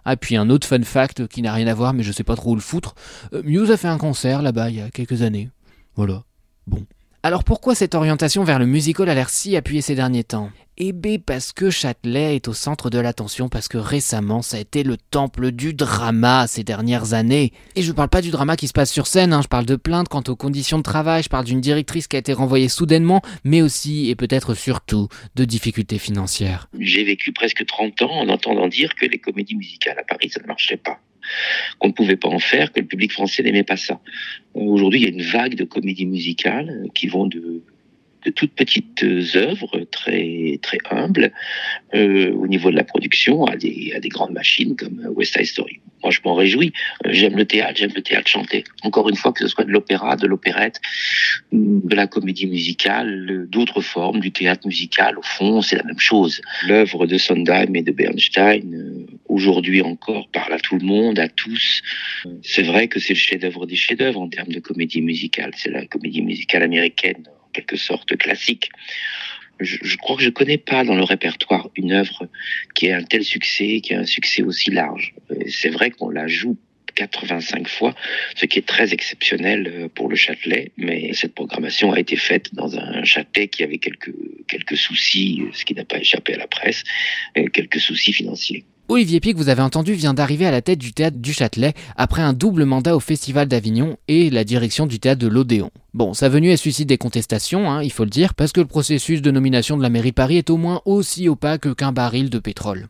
Ah, 0.04 0.16
puis 0.16 0.36
un 0.36 0.50
autre 0.50 0.66
fun 0.66 0.82
fact 0.82 1.26
qui 1.28 1.40
n'a 1.40 1.52
rien 1.52 1.66
à 1.66 1.74
voir, 1.74 1.94
mais 1.94 2.02
je 2.02 2.12
sais 2.12 2.24
pas 2.24 2.36
trop 2.36 2.52
où 2.52 2.54
le 2.54 2.60
foutre. 2.60 2.94
Euh, 3.32 3.42
Muse 3.42 3.70
a 3.70 3.76
fait 3.76 3.88
un 3.88 3.98
concert 3.98 4.42
là-bas 4.42 4.70
il 4.70 4.76
y 4.76 4.80
a 4.80 4.90
quelques 4.90 5.22
années. 5.22 5.50
Voilà. 5.96 6.24
Bon. 6.66 6.84
Alors 7.26 7.42
pourquoi 7.42 7.74
cette 7.74 7.94
orientation 7.94 8.44
vers 8.44 8.58
le 8.58 8.66
musical 8.66 9.08
a 9.08 9.14
l'air 9.14 9.30
si 9.30 9.56
appuyée 9.56 9.80
ces 9.80 9.94
derniers 9.94 10.24
temps? 10.24 10.50
Eh 10.76 10.92
bien 10.92 11.16
parce 11.24 11.54
que 11.54 11.70
Châtelet 11.70 12.36
est 12.36 12.48
au 12.48 12.52
centre 12.52 12.90
de 12.90 12.98
l'attention, 12.98 13.48
parce 13.48 13.66
que 13.66 13.78
récemment 13.78 14.42
ça 14.42 14.58
a 14.58 14.60
été 14.60 14.82
le 14.82 14.98
temple 14.98 15.50
du 15.50 15.72
drama 15.72 16.46
ces 16.46 16.64
dernières 16.64 17.14
années. 17.14 17.54
Et 17.76 17.82
je 17.82 17.92
parle 17.92 18.10
pas 18.10 18.20
du 18.20 18.30
drama 18.30 18.56
qui 18.56 18.68
se 18.68 18.74
passe 18.74 18.92
sur 18.92 19.06
scène, 19.06 19.32
hein, 19.32 19.40
je 19.40 19.48
parle 19.48 19.64
de 19.64 19.76
plaintes 19.76 20.10
quant 20.10 20.22
aux 20.28 20.36
conditions 20.36 20.76
de 20.76 20.82
travail, 20.82 21.22
je 21.22 21.30
parle 21.30 21.46
d'une 21.46 21.62
directrice 21.62 22.08
qui 22.08 22.16
a 22.16 22.18
été 22.18 22.34
renvoyée 22.34 22.68
soudainement, 22.68 23.22
mais 23.42 23.62
aussi 23.62 24.10
et 24.10 24.16
peut-être 24.16 24.52
surtout 24.52 25.08
de 25.34 25.46
difficultés 25.46 25.98
financières. 25.98 26.68
J'ai 26.78 27.04
vécu 27.04 27.32
presque 27.32 27.64
30 27.64 28.02
ans 28.02 28.20
en 28.20 28.28
entendant 28.28 28.68
dire 28.68 28.94
que 28.94 29.06
les 29.06 29.18
comédies 29.18 29.56
musicales 29.56 29.98
à 29.98 30.04
Paris 30.04 30.28
ça 30.28 30.42
ne 30.42 30.46
marchait 30.46 30.76
pas 30.76 31.00
qu'on 31.78 31.88
ne 31.88 31.92
pouvait 31.92 32.16
pas 32.16 32.28
en 32.28 32.38
faire, 32.38 32.72
que 32.72 32.80
le 32.80 32.86
public 32.86 33.12
français 33.12 33.42
n'aimait 33.42 33.62
pas 33.62 33.76
ça. 33.76 34.00
Aujourd'hui, 34.54 35.00
il 35.00 35.04
y 35.04 35.06
a 35.06 35.12
une 35.12 35.22
vague 35.22 35.54
de 35.54 35.64
comédies 35.64 36.06
musicales 36.06 36.86
qui 36.94 37.06
vont 37.08 37.26
de, 37.26 37.62
de 38.24 38.30
toutes 38.30 38.52
petites 38.52 39.04
œuvres 39.34 39.84
très 39.90 40.58
très 40.62 40.78
humbles 40.90 41.32
euh, 41.94 42.32
au 42.32 42.46
niveau 42.46 42.70
de 42.70 42.76
la 42.76 42.84
production 42.84 43.44
à 43.44 43.56
des, 43.56 43.92
à 43.94 44.00
des 44.00 44.08
grandes 44.08 44.32
machines 44.32 44.76
comme 44.76 45.00
West 45.14 45.36
Side 45.36 45.46
Story. 45.46 45.80
Moi, 46.02 46.10
je 46.10 46.20
m'en 46.24 46.34
réjouis. 46.34 46.72
Euh, 47.06 47.10
J'aime 47.12 47.36
le 47.36 47.46
théâtre, 47.46 47.76
j'aime 47.76 47.92
le 47.94 48.02
théâtre 48.02 48.28
chanté. 48.28 48.64
Encore 48.82 49.08
une 49.08 49.16
fois, 49.16 49.32
que 49.32 49.40
ce 49.40 49.48
soit 49.48 49.64
de 49.64 49.70
l'opéra, 49.70 50.16
de 50.16 50.26
l'opérette, 50.26 50.80
de 51.52 51.96
la 51.96 52.06
comédie 52.06 52.46
musicale, 52.46 53.46
d'autres 53.48 53.80
formes, 53.80 54.20
du 54.20 54.30
théâtre 54.30 54.66
musical, 54.66 55.18
au 55.18 55.22
fond, 55.22 55.62
c'est 55.62 55.76
la 55.76 55.82
même 55.84 55.98
chose. 55.98 56.42
L'œuvre 56.66 57.06
de 57.06 57.16
Sondheim 57.16 57.74
et 57.74 57.82
de 57.82 57.92
Bernstein, 57.92 58.74
euh, 58.74 59.03
aujourd'hui 59.34 59.82
encore, 59.82 60.28
parle 60.28 60.52
à 60.52 60.58
tout 60.58 60.78
le 60.78 60.86
monde, 60.86 61.18
à 61.18 61.28
tous. 61.28 61.82
C'est 62.42 62.62
vrai 62.62 62.88
que 62.88 63.00
c'est 63.00 63.14
le 63.14 63.18
chef-d'œuvre 63.18 63.66
des 63.66 63.76
chefs-d'œuvre 63.76 64.20
en 64.20 64.28
termes 64.28 64.52
de 64.52 64.60
comédie 64.60 65.02
musicale. 65.02 65.52
C'est 65.56 65.70
la 65.70 65.86
comédie 65.86 66.22
musicale 66.22 66.62
américaine, 66.62 67.24
en 67.44 67.50
quelque 67.52 67.76
sorte 67.76 68.16
classique. 68.16 68.70
Je, 69.60 69.96
crois 69.96 70.16
que 70.16 70.22
je 70.22 70.30
connais 70.30 70.58
pas 70.58 70.84
dans 70.84 70.96
le 70.96 71.04
répertoire 71.04 71.70
une 71.76 71.92
œuvre 71.92 72.28
qui 72.74 72.86
ait 72.86 72.92
un 72.92 73.04
tel 73.04 73.24
succès, 73.24 73.80
qui 73.80 73.94
a 73.94 74.00
un 74.00 74.06
succès 74.06 74.42
aussi 74.42 74.70
large. 74.70 75.14
C'est 75.48 75.68
vrai 75.68 75.90
qu'on 75.90 76.10
la 76.10 76.26
joue 76.26 76.56
85 76.94 77.68
fois, 77.68 77.94
ce 78.36 78.46
qui 78.46 78.58
est 78.58 78.66
très 78.66 78.92
exceptionnel 78.92 79.88
pour 79.94 80.08
le 80.08 80.16
Châtelet, 80.16 80.70
mais 80.76 81.12
cette 81.12 81.34
programmation 81.34 81.92
a 81.92 81.98
été 81.98 82.16
faite 82.16 82.54
dans 82.54 82.78
un 82.78 83.04
Châtelet 83.04 83.48
qui 83.48 83.64
avait 83.64 83.78
quelques, 83.78 84.14
quelques 84.48 84.76
soucis, 84.76 85.42
ce 85.52 85.64
qui 85.64 85.74
n'a 85.74 85.84
pas 85.84 85.98
échappé 85.98 86.34
à 86.34 86.38
la 86.38 86.46
presse, 86.46 86.84
quelques 87.52 87.80
soucis 87.80 88.12
financiers. 88.12 88.64
Olivier 88.88 89.18
Pic, 89.18 89.34
vous 89.38 89.48
avez 89.48 89.62
entendu, 89.62 89.94
vient 89.94 90.12
d'arriver 90.12 90.44
à 90.44 90.50
la 90.50 90.60
tête 90.60 90.78
du 90.78 90.92
théâtre 90.92 91.16
du 91.16 91.32
Châtelet 91.32 91.72
après 91.96 92.20
un 92.20 92.34
double 92.34 92.66
mandat 92.66 92.94
au 92.94 93.00
Festival 93.00 93.48
d'Avignon 93.48 93.96
et 94.08 94.28
la 94.28 94.44
direction 94.44 94.86
du 94.86 95.00
théâtre 95.00 95.22
de 95.22 95.26
l'Odéon. 95.26 95.70
Bon, 95.94 96.12
sa 96.12 96.28
venue 96.28 96.50
elle 96.50 96.58
suscite 96.58 96.88
des 96.88 96.98
contestations, 96.98 97.70
hein, 97.70 97.80
il 97.80 97.92
faut 97.92 98.02
le 98.02 98.10
dire, 98.10 98.34
parce 98.34 98.50
que 98.50 98.60
le 98.60 98.66
processus 98.66 99.22
de 99.22 99.30
nomination 99.30 99.76
de 99.76 99.82
la 99.82 99.90
mairie 99.90 100.10
Paris 100.10 100.38
est 100.38 100.50
au 100.50 100.56
moins 100.56 100.82
aussi 100.86 101.28
opaque 101.28 101.72
qu'un 101.76 101.92
baril 101.92 102.30
de 102.30 102.40
pétrole. 102.40 102.88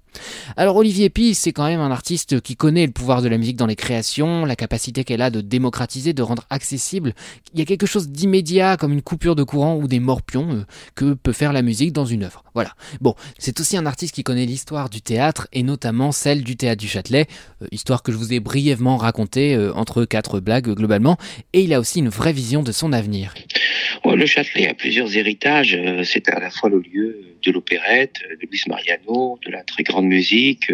Alors 0.56 0.76
Olivier 0.76 1.10
Py, 1.10 1.34
c'est 1.34 1.52
quand 1.52 1.66
même 1.66 1.80
un 1.80 1.90
artiste 1.90 2.40
qui 2.40 2.56
connaît 2.56 2.86
le 2.86 2.92
pouvoir 2.92 3.20
de 3.20 3.28
la 3.28 3.36
musique 3.36 3.56
dans 3.56 3.66
les 3.66 3.76
créations, 3.76 4.46
la 4.46 4.56
capacité 4.56 5.04
qu'elle 5.04 5.20
a 5.20 5.28
de 5.28 5.42
démocratiser, 5.42 6.14
de 6.14 6.22
rendre 6.22 6.44
accessible. 6.48 7.14
Il 7.52 7.58
y 7.58 7.62
a 7.62 7.66
quelque 7.66 7.84
chose 7.84 8.08
d'immédiat, 8.08 8.78
comme 8.78 8.92
une 8.92 9.02
coupure 9.02 9.36
de 9.36 9.42
courant 9.42 9.76
ou 9.76 9.86
des 9.86 10.00
morpions, 10.00 10.54
euh, 10.54 10.64
que 10.94 11.12
peut 11.12 11.32
faire 11.32 11.52
la 11.52 11.60
musique 11.60 11.92
dans 11.92 12.06
une 12.06 12.24
œuvre. 12.24 12.42
Voilà. 12.54 12.70
Bon, 13.02 13.14
c'est 13.38 13.60
aussi 13.60 13.76
un 13.76 13.84
artiste 13.84 14.14
qui 14.14 14.22
connaît 14.22 14.46
l'histoire 14.46 14.88
du 14.88 15.02
théâtre, 15.02 15.46
et 15.52 15.62
notamment 15.62 16.10
celle 16.10 16.42
du 16.42 16.56
théâtre 16.56 16.80
du 16.80 16.88
Châtelet, 16.88 17.26
euh, 17.60 17.66
histoire 17.70 18.02
que 18.02 18.12
je 18.12 18.16
vous 18.16 18.32
ai 18.32 18.40
brièvement 18.40 18.96
racontée 18.96 19.54
euh, 19.54 19.74
entre 19.74 20.06
quatre 20.06 20.40
blagues 20.40 20.70
globalement, 20.70 21.18
et 21.52 21.62
il 21.64 21.74
a 21.74 21.80
aussi 21.80 21.98
une 21.98 22.08
vraie 22.08 22.32
vision 22.32 22.62
de 22.62 22.72
son 22.72 22.93
Le 24.04 24.26
Châtelet 24.26 24.68
a 24.68 24.74
plusieurs 24.74 25.16
héritages. 25.16 25.78
C'est 26.04 26.28
à 26.28 26.38
la 26.38 26.50
fois 26.50 26.70
le 26.70 26.80
lieu 26.80 27.20
de 27.44 27.50
l'opérette, 27.50 28.16
de 28.30 28.46
Luis 28.50 28.62
Mariano, 28.66 29.38
de 29.44 29.50
la 29.50 29.62
très 29.62 29.82
grande 29.82 30.06
musique. 30.06 30.72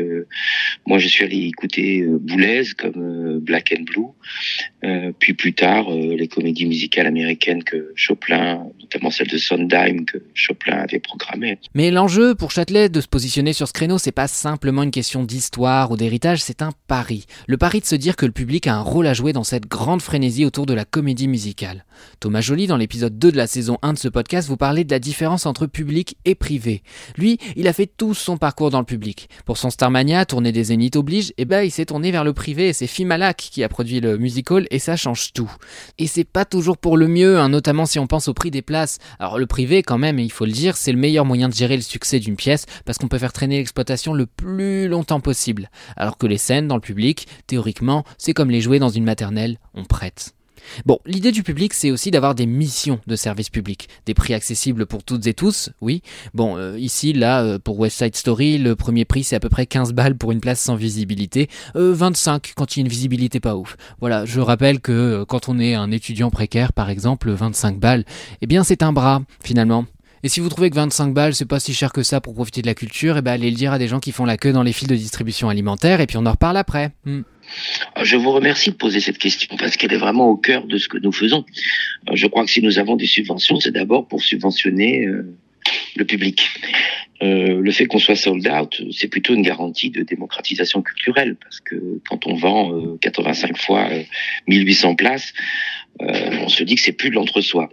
Moi, 0.87 0.99
je 0.99 1.09
suis 1.09 1.25
allé 1.25 1.47
écouter 1.47 2.05
Boulez 2.07 2.65
comme 2.77 3.39
Black 3.39 3.75
and 3.77 3.83
Blue. 3.83 5.13
Puis 5.19 5.35
plus 5.35 5.53
tard, 5.53 5.91
les 5.91 6.29
comédies 6.29 6.67
musicales 6.67 7.07
américaines 7.07 7.65
que 7.65 7.93
Chopin, 7.95 8.67
notamment 8.91 9.11
celle 9.11 9.29
de 9.29 9.39
Sondheim 9.39 10.05
que 10.05 10.19
Chopin 10.35 10.73
avait 10.73 10.99
programmée. 10.99 11.59
Mais 11.75 11.91
l'enjeu 11.91 12.35
pour 12.35 12.51
Châtelet 12.51 12.89
de 12.89 13.01
se 13.01 13.07
positionner 13.07 13.53
sur 13.53 13.69
ce 13.69 13.73
créneau, 13.73 13.99
c'est 13.99 14.11
pas 14.11 14.27
simplement 14.27 14.83
une 14.83 14.91
question 14.91 15.23
d'histoire 15.23 15.91
ou 15.91 15.97
d'héritage, 15.97 16.43
c'est 16.43 16.63
un 16.63 16.73
pari. 16.89 17.27
Le 17.47 17.57
pari 17.57 17.81
de 17.81 17.87
se 17.87 17.95
dire 17.95 18.17
que 18.17 18.27
le 18.27 18.33
public 18.33 18.67
a 18.67 18.75
un 18.75 18.81
rôle 18.81 19.07
à 19.07 19.15
jouer 19.15 19.33
dans 19.33 19.45
cette 19.45 19.67
grande 19.67 20.03
frénésie 20.03 20.45
autour 20.45 20.67
de 20.67 20.75
la 20.75 20.85
comédie 20.85 21.29
musicale. 21.29 21.85
Thomas 22.19 22.41
Joly, 22.41 22.67
dans 22.67 22.77
l'épisode 22.77 23.19
2 23.19 23.31
de 23.31 23.37
la 23.37 23.47
saison 23.47 23.79
1 23.83 23.93
de 23.93 23.99
ce 23.99 24.09
podcast, 24.09 24.49
vous 24.49 24.57
parlez 24.57 24.85
de 24.85 24.91
la 24.91 24.99
différence 24.99 25.47
entre 25.47 25.67
public 25.67 26.17
et 26.25 26.35
privé. 26.35 26.83
Lui, 27.17 27.39
il 27.57 27.69
a 27.69 27.73
fait 27.73 27.87
tout 27.87 28.15
son 28.15 28.39
parcours 28.39 28.71
dans 28.71 28.79
le 28.79 28.85
public. 28.85 29.29
Pour 29.45 29.59
son 29.59 29.71
Starmania, 29.71 30.25
tourner 30.25 30.51
des 30.51 30.65
Zénith 30.65 30.97
oblige, 30.97 31.31
et 31.31 31.43
eh 31.43 31.45
ben 31.45 31.63
il 31.63 31.71
s'est 31.71 31.87
tourné 31.87 32.11
vers 32.11 32.25
le 32.25 32.33
privé 32.33 32.69
et 32.69 32.73
c'est 32.73 32.87
Fimalak 32.87 33.37
qui 33.37 33.63
a 33.63 33.69
produit 33.69 34.01
le 34.01 34.19
musical 34.19 34.67
et 34.71 34.79
ça 34.79 34.97
change 34.97 35.33
tout. 35.33 35.51
Et 35.99 36.07
c'est 36.07 36.25
pas 36.25 36.45
toujours 36.45 36.79
pour 36.79 36.97
le 36.97 37.07
mieux, 37.07 37.39
hein, 37.39 37.49
notamment 37.49 37.87
si 37.87 37.99
on 37.99 38.07
pense 38.07 38.29
au 38.29 38.35
prix 38.35 38.51
des 38.51 38.63
places. 38.63 38.80
Alors 39.19 39.39
le 39.39 39.47
privé, 39.47 39.83
quand 39.83 39.99
même, 39.99 40.19
il 40.19 40.33
faut 40.33 40.45
le 40.45 40.53
dire, 40.53 40.77
c'est 40.77 40.93
le 40.93 40.99
meilleur 40.99 41.25
moyen 41.25 41.49
de 41.49 41.55
gérer 41.55 41.77
le 41.77 41.83
succès 41.83 42.21
d'une 42.21 42.37
pièce 42.37 42.67
parce 42.85 42.99
qu'on 42.99 43.09
peut 43.09 43.19
faire 43.19 43.33
traîner 43.33 43.59
l'exploitation 43.59 44.13
le 44.13 44.27
plus 44.27 44.89
longtemps 44.89 45.21
possible. 45.21 45.71
Alors 45.97 46.19
que 46.19 46.27
les 46.27 46.39
scènes 46.39 46.69
dans 46.69 46.77
le 46.77 46.81
public, 46.81 47.27
théoriquement, 47.47 48.05
c'est 48.19 48.33
comme 48.33 48.51
les 48.51 48.61
jouer 48.61 48.79
dans 48.79 48.89
une 48.89 49.05
maternelle, 49.05 49.59
on 49.75 49.85
prête. 49.85 50.35
Bon, 50.87 50.99
l'idée 51.07 51.33
du 51.33 51.43
public, 51.43 51.75
c'est 51.75 51.91
aussi 51.91 52.11
d'avoir 52.11 52.35
des 52.35 52.47
missions 52.47 53.01
de 53.07 53.17
service 53.17 53.51
public, 53.51 53.89
des 54.07 54.15
prix 54.15 54.35
accessibles 54.35 54.87
pour 54.87 55.05
toutes 55.05 55.27
et 55.27 55.35
tous, 55.35 55.71
oui. 55.81 56.03
Bon, 56.35 56.57
euh, 56.57 56.79
ici, 56.79 57.13
là, 57.13 57.43
euh, 57.43 57.59
pour 57.59 57.79
West 57.79 57.99
Side 57.99 58.17
Story, 58.17 58.59
le 58.59 58.77
premier 58.77 59.05
prix, 59.05 59.25
c'est 59.25 59.37
à 59.37 59.41
peu 59.41 59.49
près 59.49 59.67
15 59.67 59.93
balles 59.93 60.17
pour 60.17 60.33
une 60.33 60.41
place 60.41 60.61
sans 60.61 60.75
visibilité, 60.75 61.49
25 61.75 62.49
euh, 62.49 62.53
quand 62.57 62.77
il 62.77 62.81
y 62.81 62.83
a 62.83 62.85
une 62.85 62.89
visibilité 62.89 63.41
pas 63.41 63.57
ouf. 63.57 63.77
Voilà, 64.01 64.25
je 64.25 64.41
rappelle 64.41 64.81
que 64.81 65.25
quand 65.25 65.49
on 65.49 65.59
est 65.59 65.75
un 65.75 65.91
étudiant 65.91 66.31
précaire, 66.31 66.73
par 66.73 66.91
exemple, 66.91 67.31
25 67.31 67.79
balles, 67.79 68.05
eh 68.41 68.47
bien 68.47 68.65
c'est 68.65 68.83
un 68.83 68.93
bras, 68.93 69.23
finalement. 69.43 69.87
Et 70.23 70.29
si 70.29 70.41
vous 70.41 70.51
trouvez 70.51 70.69
que 70.69 70.77
25 70.77 71.15
balles, 71.15 71.35
c'est 71.35 71.47
pas 71.47 71.61
si 71.61 71.73
cher 71.73 71.93
que 71.93 72.03
ça 72.03 72.21
pour 72.21 72.35
profiter 72.35 72.61
de 72.61 72.67
la 72.67 72.75
culture, 72.75 73.17
eh 73.17 73.23
ben 73.23 73.33
allez 73.33 73.51
le 73.51 73.57
dire 73.57 73.73
à 73.73 73.79
des 73.79 73.89
gens 73.89 74.01
qui 74.01 74.13
font 74.13 74.27
la 74.27 74.37
queue 74.37 74.53
dans 74.53 74.63
les 74.63 74.73
files 74.73 74.89
de 74.89 74.95
distribution 74.95 75.49
alimentaire, 75.49 76.01
et 76.01 76.07
puis 76.07 76.19
on 76.19 76.27
en 76.27 76.33
reparle 76.33 76.59
après. 76.59 76.91
Hmm. 77.07 77.23
Ah, 77.95 78.05
je 78.05 78.17
vous 78.17 78.33
remercie 78.33 78.71
de 78.71 78.77
poser 78.77 79.01
cette 79.01 79.19
question 79.19 79.57
parce 79.57 79.77
qu'elle 79.77 79.93
est 79.93 79.99
vraiment 79.99 80.29
au 80.29 80.37
cœur 80.37 80.67
de 80.67 80.79
ce 80.79 80.89
que 80.89 80.99
nous 80.99 81.13
faisons. 81.13 81.45
Euh, 82.09 82.17
je 82.17 82.27
crois 82.27 82.45
que 82.45 82.51
si 82.51 82.63
nous 82.63 82.79
avons 82.79 82.97
des 82.97 83.07
subventions, 83.07 83.61
c'est 83.61 83.73
d'abord 83.73 84.07
pour 84.07 84.23
subventionner 84.23 85.07
euh, 85.07 85.35
le 85.97 86.05
public. 86.05 86.49
Euh, 87.23 87.61
le 87.61 87.71
fait 87.71 87.87
qu'on 87.87 87.99
soit 87.99 88.17
sold 88.17 88.49
out, 88.49 88.83
c'est 88.93 89.09
plutôt 89.09 89.35
une 89.35 89.43
garantie 89.43 89.91
de 89.91 90.03
démocratisation 90.03 90.81
culturelle 90.81 91.37
parce 91.37 91.61
que 91.61 92.01
quand 92.09 92.27
on 92.27 92.35
vend 92.35 92.97
85 92.97 93.59
fois 93.59 93.89
1800 94.49 94.95
places, 94.95 95.35
on 95.99 96.49
se 96.49 96.63
dit 96.65 96.77
que 96.77 96.81
c'est 96.81 96.93
plus 96.93 97.11
de 97.11 97.17
l'entre-soi. 97.17 97.69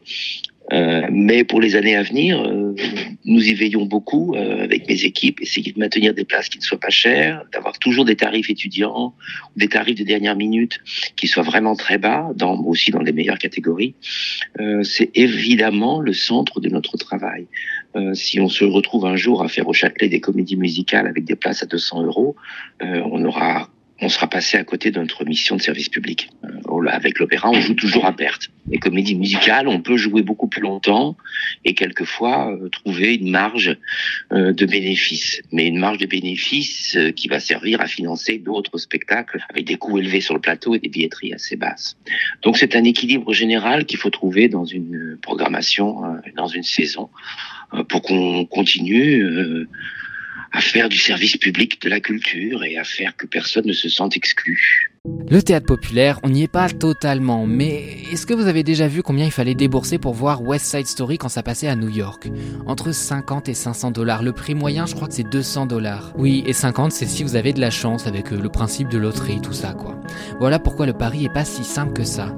Euh, 0.74 1.08
mais 1.12 1.44
pour 1.44 1.62
les 1.62 1.76
années 1.76 1.96
à 1.96 2.04
venir, 2.04 2.42
euh, 2.42 2.76
nous 3.24 3.48
y 3.48 3.54
veillons 3.54 3.86
beaucoup 3.86 4.36
euh, 4.36 4.64
avec 4.64 4.88
mes 4.88 5.06
équipes, 5.06 5.42
essayer 5.42 5.72
de 5.72 5.80
maintenir 5.80 6.14
des 6.14 6.26
places 6.26 6.50
qui 6.50 6.58
ne 6.58 6.64
soient 6.64 6.80
pas 6.80 6.90
chères, 6.90 7.44
d'avoir 7.54 7.80
toujours 7.80 8.04
des 8.04 8.16
tarifs 8.16 8.50
étudiants, 8.50 9.14
des 9.56 9.68
tarifs 9.70 9.96
de 9.96 10.04
dernière 10.04 10.36
minute 10.36 10.80
qui 11.16 11.28
soient 11.28 11.44
vraiment 11.44 11.76
très 11.76 11.98
bas, 11.98 12.32
dans, 12.36 12.60
aussi 12.62 12.92
dans 12.92 13.02
les 13.02 13.14
meilleures 13.14 13.38
catégories. 13.38 13.96
C'est 14.84 15.12
évidemment 15.16 16.02
le 16.02 16.14
centre 16.14 16.60
de 16.60 16.70
notre 16.70 16.98
travail. 16.98 17.48
si 18.14 18.40
on 18.40 18.50
se 18.50 18.64
retrouve 18.66 19.06
un 19.06 19.16
jour 19.16 19.44
à 19.44 19.48
faire 19.48 19.68
au 19.68 19.74
Châtelet 19.74 20.10
des 20.10 20.20
comédies 20.20 20.58
musicales 20.58 21.08
avec 21.08 21.26
des 21.26 21.36
places 21.36 21.64
à 21.64 21.66
200 21.66 22.04
euros, 22.04 22.36
on 22.82 23.24
aura 23.26 23.70
on 24.00 24.10
sera 24.10 24.28
passé 24.28 24.58
à 24.58 24.64
côté 24.64 24.92
de 24.92 25.00
notre 25.00 25.26
mission 25.26 25.56
de 25.56 25.62
service 25.62 25.90
public. 25.90 26.30
Euh, 26.44 26.50
avec 26.90 27.20
l'opéra, 27.20 27.50
on 27.50 27.60
joue 27.60 27.74
toujours 27.74 28.06
à 28.06 28.16
perte. 28.16 28.50
Les 28.70 28.78
comédies 28.78 29.16
musicales, 29.16 29.68
on 29.68 29.82
peut 29.82 29.98
jouer 29.98 30.22
beaucoup 30.22 30.48
plus 30.48 30.62
longtemps 30.62 31.18
et 31.66 31.74
quelquefois 31.74 32.52
euh, 32.52 32.70
trouver 32.70 33.16
une 33.16 33.30
marge 33.30 33.78
euh, 34.32 34.54
de 34.54 34.66
bénéfice. 34.66 35.42
Mais 35.52 35.68
une 35.68 35.80
marge 35.80 35.98
de 35.98 36.06
bénéfice 36.06 36.98
qui 37.16 37.28
va 37.28 37.40
servir 37.40 37.82
à 37.82 37.88
financer 37.88 38.38
d'autres 38.38 38.78
spectacles 38.78 39.44
avec 39.50 39.66
des 39.66 39.76
coûts 39.76 39.98
élevés 39.98 40.22
sur 40.22 40.34
le 40.34 40.42
plateau 40.42 40.76
et 40.76 40.80
des 40.80 40.90
billetteries 40.90 41.34
assez 41.34 41.56
basses. 41.56 41.98
Donc 42.44 42.58
c'est 42.58 42.76
un 42.76 42.84
équilibre 42.84 43.34
général 43.34 43.86
qu'il 43.86 43.98
faut 43.98 44.10
trouver 44.10 44.48
dans 44.48 44.66
une 44.66 45.18
programmation, 45.22 46.02
dans 46.36 46.48
une 46.48 46.64
saison, 46.64 47.10
pour 47.90 48.02
qu'on 48.02 48.46
continue 48.46 49.68
à 50.58 50.60
faire 50.60 50.90
du 50.90 50.98
service 50.98 51.38
public 51.38 51.80
de 51.84 51.88
la 51.88 52.00
culture 52.00 52.64
et 52.64 52.80
à 52.80 52.84
faire 52.84 53.16
que 53.16 53.28
personne 53.28 53.68
ne 53.68 53.74
se 53.74 53.90
sente 53.90 54.18
exclu. 54.18 54.90
Le 55.30 55.44
théâtre 55.44 55.68
populaire, 55.68 56.20
on 56.24 56.30
n'y 56.30 56.42
est 56.42 56.52
pas 56.52 56.68
totalement, 56.68 57.46
mais 57.46 57.84
est-ce 58.12 58.26
que 58.26 58.34
vous 58.34 58.48
avez 58.48 58.64
déjà 58.64 58.88
vu 58.88 59.04
combien 59.04 59.26
il 59.26 59.32
fallait 59.32 59.54
débourser 59.54 60.00
pour 60.00 60.16
voir 60.16 60.42
West 60.42 60.66
Side 60.66 60.88
Story 60.88 61.20
quand 61.20 61.30
ça 61.30 61.44
passait 61.44 61.68
à 61.68 61.76
New 61.76 61.90
York? 61.90 62.30
Entre 62.66 62.92
50 62.92 63.50
et 63.50 63.54
500 63.54 63.92
dollars. 63.92 64.24
Le 64.24 64.34
prix 64.34 64.56
moyen, 64.56 64.88
je 64.88 64.96
crois 64.96 65.08
que 65.08 65.14
c'est 65.14 65.30
200 65.30 65.68
dollars. 65.68 66.12
Oui, 66.18 66.44
et 66.48 66.54
50, 66.54 66.92
c'est 66.92 67.06
si 67.06 67.22
vous 67.22 67.36
avez 67.36 67.54
de 67.54 67.62
la 67.62 67.70
chance 67.70 68.08
avec 68.08 68.34
euh, 68.34 68.42
le 68.42 68.50
principe 68.50 68.90
de 68.90 68.98
loterie, 68.98 69.40
tout 69.42 69.54
ça, 69.54 69.74
quoi. 69.74 70.02
Voilà 70.40 70.58
pourquoi 70.58 70.88
le 70.88 70.94
pari 70.94 71.26
est 71.26 71.34
pas 71.34 71.46
si 71.46 71.64
simple 71.64 71.94
que 71.94 72.04
ça. 72.04 72.36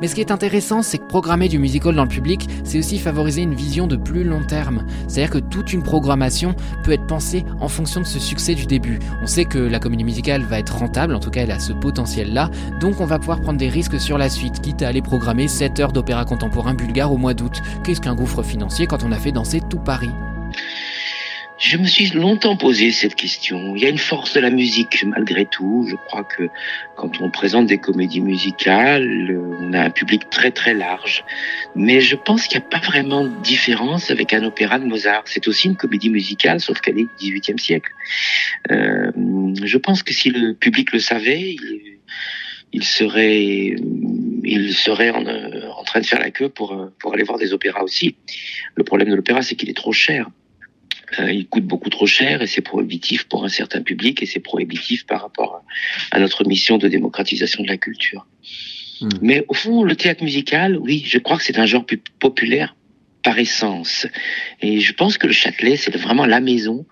Mais 0.00 0.08
ce 0.08 0.14
qui 0.14 0.20
est 0.20 0.30
intéressant, 0.30 0.82
c'est 0.82 0.98
que 0.98 1.06
programmer 1.06 1.48
du 1.48 1.58
musical 1.58 1.94
dans 1.94 2.02
le 2.02 2.08
public, 2.08 2.48
c'est 2.64 2.78
aussi 2.78 2.98
favoriser 2.98 3.42
une 3.42 3.54
vision 3.54 3.86
de 3.86 3.96
plus 3.96 4.24
long 4.24 4.42
terme. 4.42 4.84
C'est-à-dire 5.08 5.30
que 5.30 5.38
toute 5.38 5.72
une 5.72 5.82
programmation 5.82 6.54
peut 6.82 6.92
être 6.92 7.06
pensée 7.06 7.44
en 7.60 7.68
fonction 7.68 8.00
de 8.00 8.06
ce 8.06 8.18
succès 8.18 8.54
du 8.54 8.66
début. 8.66 8.98
On 9.22 9.26
sait 9.26 9.44
que 9.44 9.58
la 9.58 9.78
comédie 9.78 10.04
musicale 10.04 10.42
va 10.42 10.58
être 10.58 10.76
rentable, 10.76 11.14
en 11.14 11.20
tout 11.20 11.30
cas 11.30 11.42
elle 11.42 11.50
a 11.50 11.58
ce 11.58 11.72
potentiel-là, 11.72 12.50
donc 12.80 13.00
on 13.00 13.06
va 13.06 13.18
pouvoir 13.18 13.40
prendre 13.40 13.58
des 13.58 13.68
risques 13.68 14.00
sur 14.00 14.18
la 14.18 14.28
suite, 14.28 14.60
quitte 14.60 14.82
à 14.82 14.88
aller 14.88 15.02
programmer 15.02 15.48
7 15.48 15.80
heures 15.80 15.92
d'opéra 15.92 16.24
contemporain 16.24 16.74
bulgare 16.74 17.12
au 17.12 17.16
mois 17.16 17.34
d'août. 17.34 17.60
Qu'est-ce 17.84 18.00
qu'un 18.00 18.14
gouffre 18.14 18.42
financier 18.42 18.86
quand 18.86 19.04
on 19.04 19.12
a 19.12 19.18
fait 19.18 19.32
danser 19.32 19.60
tout 19.68 19.78
Paris? 19.78 20.10
Je 21.64 21.78
me 21.78 21.86
suis 21.86 22.10
longtemps 22.10 22.58
posé 22.58 22.90
cette 22.90 23.14
question. 23.14 23.74
Il 23.74 23.82
y 23.82 23.86
a 23.86 23.88
une 23.88 23.96
force 23.96 24.34
de 24.34 24.40
la 24.40 24.50
musique 24.50 25.02
malgré 25.06 25.46
tout. 25.46 25.86
Je 25.88 25.96
crois 25.96 26.22
que 26.22 26.50
quand 26.94 27.22
on 27.22 27.30
présente 27.30 27.68
des 27.68 27.78
comédies 27.78 28.20
musicales, 28.20 29.40
on 29.60 29.72
a 29.72 29.80
un 29.80 29.90
public 29.90 30.28
très 30.28 30.50
très 30.50 30.74
large. 30.74 31.24
Mais 31.74 32.02
je 32.02 32.16
pense 32.16 32.46
qu'il 32.46 32.58
n'y 32.58 32.66
a 32.66 32.68
pas 32.68 32.80
vraiment 32.80 33.24
de 33.24 33.42
différence 33.42 34.10
avec 34.10 34.34
un 34.34 34.44
opéra 34.44 34.78
de 34.78 34.84
Mozart. 34.84 35.22
C'est 35.24 35.48
aussi 35.48 35.68
une 35.68 35.76
comédie 35.76 36.10
musicale, 36.10 36.60
sauf 36.60 36.82
qu'elle 36.82 36.98
est 36.98 37.08
du 37.18 37.40
XVIIIe 37.40 37.58
siècle. 37.58 37.92
Euh, 38.70 39.10
je 39.62 39.78
pense 39.78 40.02
que 40.02 40.12
si 40.12 40.28
le 40.28 40.52
public 40.52 40.92
le 40.92 40.98
savait, 40.98 41.56
il, 42.74 42.84
serait 42.84 43.74
il 44.44 44.74
serait 44.74 45.10
en, 45.10 45.24
en, 45.24 45.84
train 45.84 46.00
de 46.00 46.06
faire 46.06 46.20
la 46.20 46.30
queue 46.30 46.50
pour, 46.50 46.90
pour 46.98 47.14
aller 47.14 47.24
voir 47.24 47.38
des 47.38 47.54
opéras 47.54 47.82
aussi. 47.82 48.16
Le 48.74 48.84
problème 48.84 49.08
de 49.08 49.14
l'opéra, 49.14 49.40
c'est 49.40 49.54
qu'il 49.54 49.70
est 49.70 49.76
trop 49.76 49.92
cher. 49.92 50.28
Euh, 51.18 51.32
il 51.32 51.46
coûte 51.46 51.64
beaucoup 51.64 51.90
trop 51.90 52.06
cher 52.06 52.42
et 52.42 52.46
c'est 52.46 52.60
prohibitif 52.60 53.24
pour 53.24 53.44
un 53.44 53.48
certain 53.48 53.82
public 53.82 54.22
et 54.22 54.26
c'est 54.26 54.40
prohibitif 54.40 55.06
par 55.06 55.22
rapport 55.22 55.62
à 56.10 56.18
notre 56.18 56.44
mission 56.44 56.78
de 56.78 56.88
démocratisation 56.88 57.62
de 57.62 57.68
la 57.68 57.76
culture. 57.76 58.26
Hmm. 59.00 59.08
Mais 59.22 59.44
au 59.48 59.54
fond, 59.54 59.82
le 59.82 59.96
théâtre 59.96 60.22
musical, 60.22 60.76
oui, 60.76 61.02
je 61.06 61.18
crois 61.18 61.36
que 61.36 61.44
c'est 61.44 61.58
un 61.58 61.66
genre 61.66 61.84
plus 61.84 62.02
populaire 62.18 62.76
par 63.22 63.38
essence. 63.38 64.06
Et 64.60 64.80
je 64.80 64.92
pense 64.92 65.18
que 65.18 65.26
le 65.26 65.32
Châtelet, 65.32 65.76
c'est 65.76 65.96
vraiment 65.96 66.26
la 66.26 66.40
maison 66.40 66.86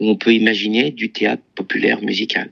où 0.00 0.10
on 0.10 0.16
peut 0.16 0.34
imaginer 0.34 0.90
du 0.90 1.10
théâtre 1.10 1.42
populaire 1.54 2.02
musical. 2.02 2.50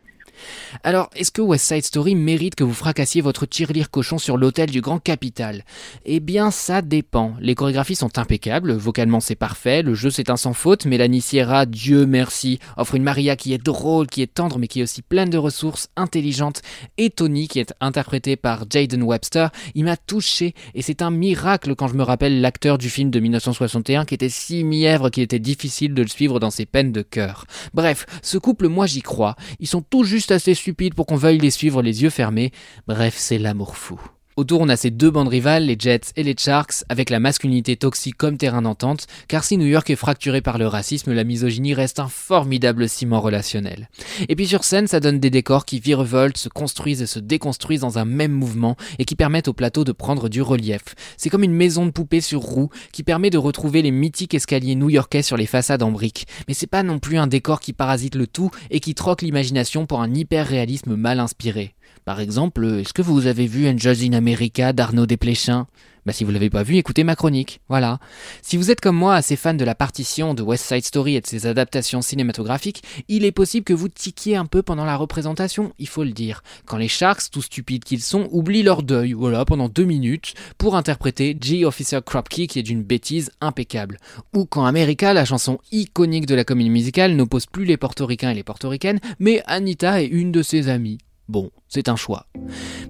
Alors, 0.82 1.10
est-ce 1.14 1.30
que 1.30 1.42
West 1.42 1.66
Side 1.66 1.84
Story 1.84 2.14
mérite 2.14 2.54
que 2.54 2.64
vous 2.64 2.74
fracassiez 2.74 3.20
votre 3.20 3.46
tirelire 3.46 3.90
cochon 3.90 4.18
sur 4.18 4.36
l'hôtel 4.36 4.70
du 4.70 4.80
Grand 4.80 4.98
Capital? 4.98 5.64
Eh 6.04 6.20
bien, 6.20 6.50
ça 6.50 6.82
dépend. 6.82 7.34
Les 7.40 7.54
chorégraphies 7.54 7.96
sont 7.96 8.18
impeccables, 8.18 8.72
vocalement 8.72 9.20
c'est 9.20 9.34
parfait, 9.34 9.82
le 9.82 9.94
jeu 9.94 10.10
c'est 10.10 10.30
un 10.30 10.36
sans 10.36 10.52
faute, 10.52 10.86
Mélanie 10.86 11.20
Sierra, 11.20 11.66
Dieu 11.66 12.06
merci, 12.06 12.58
offre 12.76 12.94
une 12.94 13.02
Maria 13.02 13.36
qui 13.36 13.52
est 13.52 13.62
drôle, 13.62 14.06
qui 14.06 14.22
est 14.22 14.32
tendre, 14.32 14.58
mais 14.58 14.68
qui 14.68 14.80
est 14.80 14.82
aussi 14.82 15.02
pleine 15.02 15.30
de 15.30 15.38
ressources, 15.38 15.88
intelligente, 15.96 16.62
et 16.98 17.10
Tony, 17.10 17.48
qui 17.48 17.60
est 17.60 17.74
interprété 17.80 18.36
par 18.36 18.64
Jaden 18.68 19.02
Webster, 19.02 19.50
il 19.74 19.84
m'a 19.84 19.96
touché, 19.96 20.54
et 20.74 20.82
c'est 20.82 21.02
un 21.02 21.10
miracle 21.10 21.74
quand 21.74 21.88
je 21.88 21.94
me 21.94 22.02
rappelle 22.02 22.40
l'acteur 22.40 22.78
du 22.78 22.90
film 22.90 23.10
de 23.10 23.20
1961 23.20 24.04
qui 24.04 24.14
était 24.14 24.28
si 24.28 24.64
mièvre 24.64 25.10
qu'il 25.10 25.22
était 25.22 25.38
difficile 25.38 25.94
de 25.94 26.02
le 26.02 26.08
suivre 26.08 26.40
dans 26.40 26.50
ses 26.50 26.66
peines 26.66 26.92
de 26.92 27.02
cœur. 27.02 27.46
Bref, 27.74 28.06
ce 28.22 28.38
couple, 28.38 28.68
moi 28.68 28.86
j'y 28.86 29.02
crois, 29.02 29.36
ils 29.60 29.66
sont 29.66 29.82
tout 29.82 30.04
juste 30.04 30.30
assez 30.30 30.54
stupide 30.56 30.94
pour 30.94 31.06
qu'on 31.06 31.16
veuille 31.16 31.38
les 31.38 31.50
suivre 31.50 31.82
les 31.82 32.02
yeux 32.02 32.10
fermés. 32.10 32.50
Bref, 32.86 33.14
c'est 33.16 33.38
l'amour 33.38 33.76
fou. 33.76 34.00
Autour, 34.36 34.60
on 34.60 34.68
a 34.68 34.76
ces 34.76 34.90
deux 34.90 35.10
bandes 35.10 35.28
rivales, 35.28 35.64
les 35.64 35.76
Jets 35.78 36.12
et 36.14 36.22
les 36.22 36.34
Sharks, 36.38 36.84
avec 36.90 37.08
la 37.08 37.20
masculinité 37.20 37.74
toxique 37.76 38.18
comme 38.18 38.36
terrain 38.36 38.60
d'entente, 38.60 39.06
car 39.28 39.44
si 39.44 39.56
New 39.56 39.64
York 39.64 39.88
est 39.88 39.96
fracturé 39.96 40.42
par 40.42 40.58
le 40.58 40.66
racisme, 40.66 41.14
la 41.14 41.24
misogynie 41.24 41.72
reste 41.72 42.00
un 42.00 42.08
formidable 42.08 42.86
ciment 42.86 43.22
relationnel. 43.22 43.88
Et 44.28 44.36
puis 44.36 44.46
sur 44.46 44.62
scène, 44.64 44.88
ça 44.88 45.00
donne 45.00 45.20
des 45.20 45.30
décors 45.30 45.64
qui 45.64 45.80
virevoltent, 45.80 46.36
se 46.36 46.50
construisent 46.50 47.00
et 47.00 47.06
se 47.06 47.18
déconstruisent 47.18 47.80
dans 47.80 47.98
un 47.98 48.04
même 48.04 48.32
mouvement, 48.32 48.76
et 48.98 49.06
qui 49.06 49.16
permettent 49.16 49.48
au 49.48 49.54
plateau 49.54 49.84
de 49.84 49.92
prendre 49.92 50.28
du 50.28 50.42
relief. 50.42 50.82
C'est 51.16 51.30
comme 51.30 51.42
une 51.42 51.54
maison 51.54 51.86
de 51.86 51.90
poupée 51.90 52.20
sur 52.20 52.40
roue, 52.42 52.68
qui 52.92 53.04
permet 53.04 53.30
de 53.30 53.38
retrouver 53.38 53.80
les 53.80 53.90
mythiques 53.90 54.34
escaliers 54.34 54.74
new-yorkais 54.74 55.22
sur 55.22 55.38
les 55.38 55.46
façades 55.46 55.82
en 55.82 55.92
briques. 55.92 56.26
Mais 56.46 56.52
c'est 56.52 56.66
pas 56.66 56.82
non 56.82 56.98
plus 56.98 57.16
un 57.16 57.26
décor 57.26 57.58
qui 57.58 57.72
parasite 57.72 58.16
le 58.16 58.26
tout, 58.26 58.50
et 58.70 58.80
qui 58.80 58.94
troque 58.94 59.22
l'imagination 59.22 59.86
pour 59.86 60.02
un 60.02 60.12
hyper-réalisme 60.12 60.94
mal 60.94 61.20
inspiré. 61.20 61.75
Par 62.04 62.20
exemple, 62.20 62.64
est-ce 62.80 62.92
que 62.92 63.02
vous 63.02 63.26
avez 63.26 63.46
vu 63.46 63.68
Angels 63.68 64.04
in 64.04 64.12
America 64.12 64.72
d'Arnaud 64.72 65.06
Desplechin? 65.06 65.66
Bah 66.06 66.12
si 66.12 66.22
vous 66.22 66.30
l'avez 66.30 66.50
pas 66.50 66.62
vu, 66.62 66.76
écoutez 66.76 67.02
ma 67.02 67.16
chronique. 67.16 67.60
Voilà. 67.68 67.98
Si 68.40 68.56
vous 68.56 68.70
êtes 68.70 68.80
comme 68.80 68.94
moi 68.94 69.16
assez 69.16 69.34
fan 69.34 69.56
de 69.56 69.64
la 69.64 69.74
partition 69.74 70.34
de 70.34 70.42
West 70.42 70.64
Side 70.64 70.84
Story 70.84 71.16
et 71.16 71.20
de 71.20 71.26
ses 71.26 71.48
adaptations 71.48 72.00
cinématographiques, 72.00 72.84
il 73.08 73.24
est 73.24 73.32
possible 73.32 73.64
que 73.64 73.72
vous 73.72 73.88
tiquiez 73.88 74.36
un 74.36 74.46
peu 74.46 74.62
pendant 74.62 74.84
la 74.84 74.96
représentation, 74.96 75.72
il 75.80 75.88
faut 75.88 76.04
le 76.04 76.12
dire. 76.12 76.44
Quand 76.64 76.76
les 76.76 76.86
Sharks, 76.86 77.28
tout 77.32 77.42
stupides 77.42 77.82
qu'ils 77.82 78.02
sont, 78.02 78.28
oublient 78.30 78.62
leur 78.62 78.84
deuil, 78.84 79.14
voilà, 79.14 79.44
pendant 79.44 79.68
deux 79.68 79.84
minutes, 79.84 80.34
pour 80.58 80.76
interpréter 80.76 81.36
G 81.40 81.64
Officer 81.64 81.98
Kropke 82.06 82.46
qui 82.46 82.58
est 82.60 82.62
d'une 82.62 82.84
bêtise 82.84 83.32
impeccable. 83.40 83.98
Ou 84.32 84.44
quand 84.44 84.64
America, 84.64 85.12
la 85.12 85.24
chanson 85.24 85.58
iconique 85.72 86.26
de 86.26 86.36
la 86.36 86.44
comédie 86.44 86.70
musicale, 86.70 87.16
n'oppose 87.16 87.46
plus 87.46 87.64
les 87.64 87.76
portoricains 87.76 88.30
et 88.30 88.34
les 88.34 88.44
portoricaines, 88.44 89.00
mais 89.18 89.42
Anita 89.46 90.00
est 90.00 90.06
une 90.06 90.30
de 90.30 90.42
ses 90.42 90.68
amies. 90.68 90.98
Bon, 91.28 91.50
c'est 91.66 91.88
un 91.88 91.96
choix. 91.96 92.26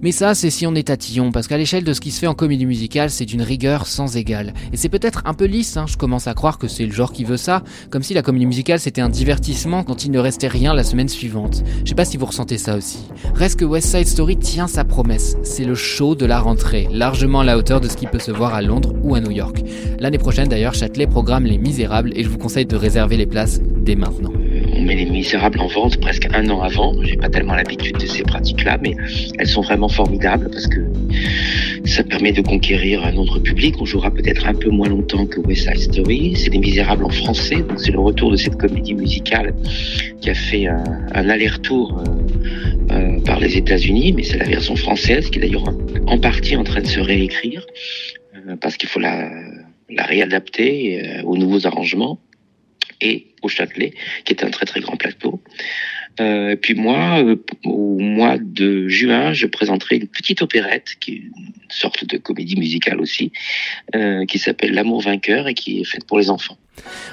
Mais 0.03 0.11
ça, 0.11 0.35
c'est 0.35 0.51
si 0.51 0.67
on 0.67 0.75
est 0.75 0.89
tatillon, 0.89 1.31
parce 1.31 1.47
qu'à 1.47 1.57
l'échelle 1.57 1.83
de 1.83 1.91
ce 1.91 1.99
qui 1.99 2.11
se 2.11 2.19
fait 2.19 2.27
en 2.27 2.35
comédie 2.35 2.67
musicale, 2.67 3.09
c'est 3.09 3.25
d'une 3.25 3.41
rigueur 3.41 3.87
sans 3.87 4.15
égale. 4.15 4.53
Et 4.71 4.77
c'est 4.77 4.89
peut-être 4.89 5.23
un 5.25 5.33
peu 5.33 5.45
lisse, 5.45 5.75
hein, 5.75 5.85
je 5.87 5.97
commence 5.97 6.27
à 6.27 6.35
croire 6.35 6.59
que 6.59 6.67
c'est 6.67 6.85
le 6.85 6.91
genre 6.91 7.11
qui 7.11 7.23
veut 7.23 7.37
ça, 7.37 7.63
comme 7.89 8.03
si 8.03 8.13
la 8.13 8.21
comédie 8.21 8.45
musicale 8.45 8.79
c'était 8.79 9.01
un 9.01 9.09
divertissement 9.09 9.83
quand 9.83 10.05
il 10.05 10.11
ne 10.11 10.19
restait 10.19 10.47
rien 10.47 10.75
la 10.75 10.83
semaine 10.83 11.09
suivante. 11.09 11.63
Je 11.83 11.89
sais 11.89 11.95
pas 11.95 12.05
si 12.05 12.17
vous 12.17 12.27
ressentez 12.27 12.59
ça 12.59 12.77
aussi. 12.77 12.99
Reste 13.33 13.59
que 13.59 13.65
West 13.65 13.87
Side 13.87 14.07
Story 14.07 14.37
tient 14.37 14.67
sa 14.67 14.85
promesse, 14.85 15.35
c'est 15.41 15.65
le 15.65 15.73
show 15.73 16.13
de 16.13 16.27
la 16.27 16.39
rentrée, 16.39 16.87
largement 16.91 17.39
à 17.39 17.43
la 17.43 17.57
hauteur 17.57 17.81
de 17.81 17.87
ce 17.87 17.97
qui 17.97 18.05
peut 18.05 18.19
se 18.19 18.31
voir 18.31 18.53
à 18.53 18.61
Londres 18.61 18.93
ou 19.01 19.15
à 19.15 19.19
New 19.19 19.31
York. 19.31 19.63
L'année 19.97 20.19
prochaine 20.19 20.47
d'ailleurs, 20.47 20.75
Châtelet 20.75 21.07
programme 21.07 21.45
Les 21.45 21.57
Misérables 21.57 22.13
et 22.15 22.23
je 22.23 22.29
vous 22.29 22.37
conseille 22.37 22.67
de 22.67 22.75
réserver 22.75 23.17
les 23.17 23.25
places 23.25 23.61
dès 23.81 23.95
maintenant 23.95 24.31
on 24.87 24.95
met 24.95 24.95
les 24.95 25.05
misérables 25.05 25.59
en 25.59 25.67
vente 25.67 25.97
presque 25.99 26.27
un 26.33 26.49
an 26.49 26.61
avant. 26.61 26.93
J'ai 27.03 27.17
pas 27.17 27.27
tellement 27.27 27.55
l'habitude 27.55 27.97
de 27.97 28.05
ces 28.05 28.23
pratiques-là, 28.23 28.77
mais 28.81 28.95
elles 29.37 29.47
sont 29.47 29.61
vraiment 29.61 29.89
formidables 29.89 30.49
parce 30.49 30.67
que 30.67 30.79
ça 31.85 32.03
permet 32.03 32.31
de 32.31 32.41
conquérir 32.41 33.03
un 33.05 33.17
autre 33.17 33.39
public. 33.39 33.75
On 33.81 33.85
jouera 33.85 34.11
peut-être 34.11 34.47
un 34.47 34.53
peu 34.53 34.69
moins 34.69 34.87
longtemps 34.87 35.25
que 35.25 35.41
West 35.41 35.67
Side 35.67 35.91
Story. 35.91 36.35
C'est 36.37 36.51
les 36.51 36.59
misérables 36.59 37.03
en 37.03 37.09
français, 37.09 37.57
donc 37.57 37.79
c'est 37.79 37.91
le 37.91 37.99
retour 37.99 38.31
de 38.31 38.37
cette 38.37 38.55
comédie 38.55 38.93
musicale 38.93 39.53
qui 40.21 40.29
a 40.29 40.33
fait 40.33 40.67
un, 40.67 40.83
aller-retour 41.13 41.99
euh, 41.99 42.93
euh, 42.93 43.19
par 43.25 43.41
les 43.41 43.57
États-Unis, 43.57 44.13
mais 44.13 44.23
c'est 44.23 44.37
la 44.37 44.45
version 44.45 44.77
française 44.77 45.29
qui 45.29 45.39
est 45.39 45.41
d'ailleurs 45.41 45.65
en 46.07 46.17
partie 46.17 46.55
en 46.55 46.63
train 46.63 46.81
de 46.81 46.87
se 46.87 47.01
réécrire 47.01 47.67
euh, 48.35 48.55
parce 48.55 48.77
qu'il 48.77 48.87
faut 48.87 49.01
la, 49.01 49.29
la 49.89 50.03
réadapter 50.03 51.21
aux 51.25 51.35
nouveaux 51.35 51.67
arrangements 51.67 52.19
et 53.01 53.27
au 53.41 53.47
Châtelet, 53.47 53.93
qui 54.25 54.33
est 54.33 54.43
un 54.43 54.49
très 54.49 54.65
très 54.65 54.79
grand 54.79 54.97
plateau. 54.97 55.41
Euh, 56.19 56.55
puis 56.55 56.73
moi, 56.73 57.23
euh, 57.23 57.35
au 57.63 57.99
mois 57.99 58.37
de 58.39 58.87
juin, 58.87 59.33
je 59.33 59.45
présenterai 59.45 59.97
une 59.97 60.07
petite 60.07 60.41
opérette, 60.41 60.95
qui 60.99 61.11
est 61.11 61.15
une 61.15 61.53
sorte 61.69 62.05
de 62.05 62.17
comédie 62.17 62.57
musicale 62.57 62.99
aussi, 62.99 63.31
euh, 63.95 64.25
qui 64.25 64.39
s'appelle 64.39 64.73
L'amour 64.73 65.01
vainqueur 65.01 65.47
et 65.47 65.53
qui 65.53 65.81
est 65.81 65.83
faite 65.83 66.05
pour 66.05 66.17
les 66.17 66.29
enfants. 66.29 66.57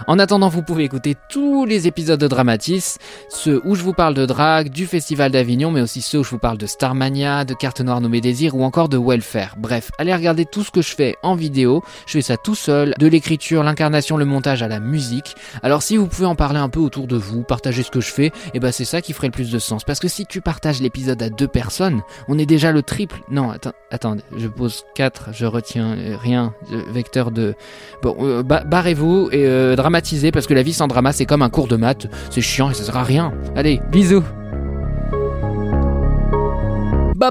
En 0.06 0.18
attendant, 0.18 0.48
vous 0.48 0.62
pouvez 0.62 0.84
écouter 0.84 1.16
tous 1.28 1.64
les 1.64 1.86
épisodes 1.86 2.20
de 2.20 2.28
Dramatis, 2.28 2.98
ceux 3.28 3.60
où 3.64 3.74
je 3.74 3.82
vous 3.82 3.92
parle 3.92 4.14
de 4.14 4.26
drague, 4.26 4.68
du 4.68 4.86
Festival 4.86 5.32
d'Avignon, 5.32 5.70
mais 5.70 5.80
aussi 5.80 6.02
ceux 6.02 6.18
où 6.18 6.24
je 6.24 6.30
vous 6.30 6.38
parle 6.38 6.58
de 6.58 6.66
Starmania, 6.66 7.44
de 7.44 7.54
Carte 7.54 7.80
Noire 7.80 8.00
nommée 8.00 8.20
Désir 8.20 8.54
ou 8.54 8.64
encore 8.64 8.88
de 8.88 8.98
Welfare. 8.98 9.54
Bref, 9.56 9.90
allez 9.98 10.14
regarder 10.14 10.44
tout 10.44 10.62
ce 10.62 10.70
que 10.70 10.82
je 10.82 10.94
fais 10.94 11.16
en 11.22 11.34
vidéo. 11.34 11.82
Je 12.06 12.12
fais 12.12 12.22
ça 12.22 12.36
tout 12.36 12.54
seul, 12.54 12.94
de 12.98 13.06
l'écriture, 13.06 13.62
l'incarnation, 13.62 14.16
le 14.16 14.24
montage 14.24 14.62
à 14.62 14.68
la 14.68 14.80
musique. 14.80 15.34
Alors 15.62 15.82
si 15.82 15.96
vous 15.96 16.06
pouvez 16.06 16.26
en 16.26 16.34
parler 16.34 16.58
un 16.58 16.68
peu 16.68 16.80
autour 16.80 17.06
de 17.06 17.16
vous, 17.16 17.42
partager 17.42 17.82
ce 17.82 17.90
que 17.90 18.00
je 18.00 18.10
fais, 18.10 18.26
et 18.26 18.32
eh 18.54 18.60
ben 18.60 18.72
c'est 18.72 18.84
ça 18.84 19.00
qui 19.00 19.12
ferait 19.12 19.28
le 19.28 19.32
plus 19.32 19.50
de 19.50 19.58
sens. 19.58 19.84
Parce 19.84 20.00
que 20.00 20.08
si 20.08 20.26
tu 20.26 20.40
partages 20.40 20.80
l'épisode 20.80 21.22
à 21.22 21.30
deux 21.30 21.48
personnes, 21.48 22.02
on 22.28 22.38
est 22.38 22.46
déjà 22.46 22.72
le 22.72 22.82
triple. 22.82 23.20
Non, 23.30 23.50
attends, 23.50 23.72
attends, 23.90 24.16
je 24.36 24.48
pose 24.48 24.84
4, 24.94 25.30
je 25.32 25.46
retiens 25.46 25.96
euh, 25.96 26.16
rien, 26.16 26.54
vecteur 26.88 27.30
de... 27.30 27.54
Bon, 28.02 28.16
euh, 28.20 28.42
barrez-vous 28.42 29.30
et... 29.32 29.46
Euh, 29.46 29.53
dramatiser 29.76 30.30
parce 30.30 30.46
que 30.46 30.54
la 30.54 30.62
vie 30.62 30.72
sans 30.72 30.86
drama 30.86 31.12
c'est 31.12 31.26
comme 31.26 31.42
un 31.42 31.50
cours 31.50 31.68
de 31.68 31.76
maths, 31.76 32.06
c'est 32.30 32.40
chiant 32.40 32.70
et 32.70 32.74
ça 32.74 32.84
sert 32.84 32.96
à 32.96 33.04
rien. 33.04 33.32
Allez, 33.56 33.80
bisous 33.90 34.24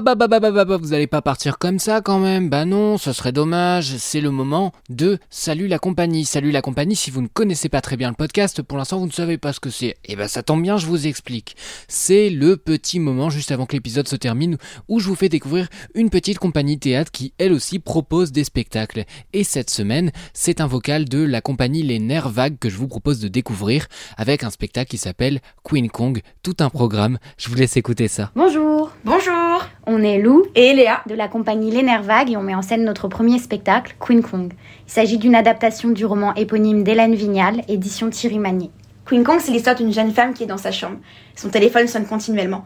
bah 0.00 0.14
bah 0.16 0.26
bah 0.26 0.40
bah 0.40 0.50
bah, 0.50 0.64
bah 0.64 0.76
vous 0.76 0.92
allez 0.92 1.06
pas 1.06 1.22
partir 1.22 1.56
comme 1.56 1.78
ça 1.78 2.00
quand 2.00 2.18
même. 2.18 2.48
Bah 2.48 2.64
non, 2.64 2.98
ce 2.98 3.12
serait 3.12 3.30
dommage. 3.30 3.96
C'est 3.98 4.20
le 4.20 4.32
moment 4.32 4.72
de 4.88 5.18
Salut 5.30 5.68
la 5.68 5.78
compagnie. 5.78 6.24
Salut 6.24 6.50
la 6.50 6.62
compagnie, 6.62 6.96
si 6.96 7.12
vous 7.12 7.22
ne 7.22 7.28
connaissez 7.28 7.68
pas 7.68 7.80
très 7.80 7.96
bien 7.96 8.08
le 8.08 8.16
podcast, 8.16 8.60
pour 8.62 8.76
l'instant 8.76 8.98
vous 8.98 9.06
ne 9.06 9.12
savez 9.12 9.38
pas 9.38 9.52
ce 9.52 9.60
que 9.60 9.70
c'est. 9.70 9.86
Et 9.86 9.96
eh 10.08 10.16
bah 10.16 10.26
ça 10.26 10.42
tombe 10.42 10.62
bien, 10.62 10.78
je 10.78 10.86
vous 10.86 11.06
explique. 11.06 11.54
C'est 11.86 12.28
le 12.28 12.56
petit 12.56 12.98
moment 12.98 13.30
juste 13.30 13.52
avant 13.52 13.66
que 13.66 13.74
l'épisode 13.74 14.08
se 14.08 14.16
termine 14.16 14.56
où 14.88 14.98
je 14.98 15.08
vous 15.08 15.14
fais 15.14 15.28
découvrir 15.28 15.68
une 15.94 16.10
petite 16.10 16.40
compagnie 16.40 16.78
théâtre 16.78 17.12
qui 17.12 17.32
elle 17.38 17.52
aussi 17.52 17.78
propose 17.78 18.32
des 18.32 18.42
spectacles. 18.42 19.04
Et 19.32 19.44
cette 19.44 19.70
semaine, 19.70 20.10
c'est 20.32 20.60
un 20.60 20.66
vocal 20.66 21.04
de 21.04 21.22
la 21.22 21.40
compagnie 21.40 21.84
Les 21.84 22.00
Nerfs 22.00 22.30
Vagues 22.30 22.58
que 22.58 22.68
je 22.68 22.78
vous 22.78 22.88
propose 22.88 23.20
de 23.20 23.28
découvrir 23.28 23.86
avec 24.16 24.42
un 24.42 24.50
spectacle 24.50 24.90
qui 24.90 24.98
s'appelle 24.98 25.40
Queen 25.62 25.88
Kong, 25.88 26.20
tout 26.42 26.56
un 26.58 26.70
programme. 26.70 27.18
Je 27.38 27.48
vous 27.48 27.54
laisse 27.54 27.76
écouter 27.76 28.08
ça. 28.08 28.32
Bonjour. 28.34 28.90
Bonjour. 29.04 29.53
On 29.86 30.02
est 30.02 30.18
Lou 30.18 30.44
et 30.54 30.72
Léa 30.72 31.02
de 31.06 31.14
la 31.14 31.28
compagnie 31.28 31.70
Vagues 32.02 32.30
et 32.30 32.36
on 32.36 32.42
met 32.42 32.54
en 32.54 32.62
scène 32.62 32.84
notre 32.84 33.08
premier 33.08 33.38
spectacle, 33.38 33.96
Queen 34.00 34.22
Kong. 34.22 34.52
Il 34.86 34.92
s'agit 34.92 35.18
d'une 35.18 35.34
adaptation 35.34 35.90
du 35.90 36.06
roman 36.06 36.34
éponyme 36.34 36.82
d'Hélène 36.84 37.14
Vignal, 37.14 37.62
édition 37.68 38.10
Thierry 38.10 38.38
Magnier. 38.38 38.70
Queen 39.04 39.24
Kong, 39.24 39.38
c'est 39.40 39.52
l'histoire 39.52 39.76
d'une 39.76 39.92
jeune 39.92 40.12
femme 40.12 40.32
qui 40.32 40.44
est 40.44 40.46
dans 40.46 40.56
sa 40.56 40.72
chambre. 40.72 40.96
Son 41.36 41.50
téléphone 41.50 41.86
sonne 41.86 42.06
continuellement. 42.06 42.64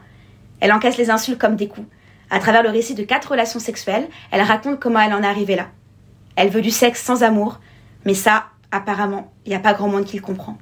Elle 0.61 0.73
encaisse 0.73 0.96
les 0.96 1.11
insultes 1.11 1.38
comme 1.38 1.57
des 1.57 1.68
coups. 1.68 1.87
À 2.31 2.38
travers 2.38 2.62
le 2.62 2.70
récit 2.70 2.94
de 2.94 3.03
quatre 3.03 3.31
relations 3.31 3.61
sexuelles, 3.61 4.09
elle 4.31 4.42
raconte 4.42 4.79
comment 4.79 5.01
elle 5.01 5.14
en 5.14 5.23
est 5.23 5.27
arrivée 5.27 5.57
là. 5.57 5.68
Elle 6.37 6.51
veut 6.51 6.62
du 6.62 6.70
sexe 6.70 7.03
sans 7.03 7.23
amour, 7.23 7.59
mais 8.05 8.14
ça, 8.14 8.46
apparemment, 8.70 9.33
il 9.44 9.51
n'y 9.51 9.57
a 9.57 9.61
pas 9.61 9.75
grand 9.75 9.88
monde 9.88 10.05
qui 10.05 10.16
le 10.16 10.23
comprend. 10.23 10.57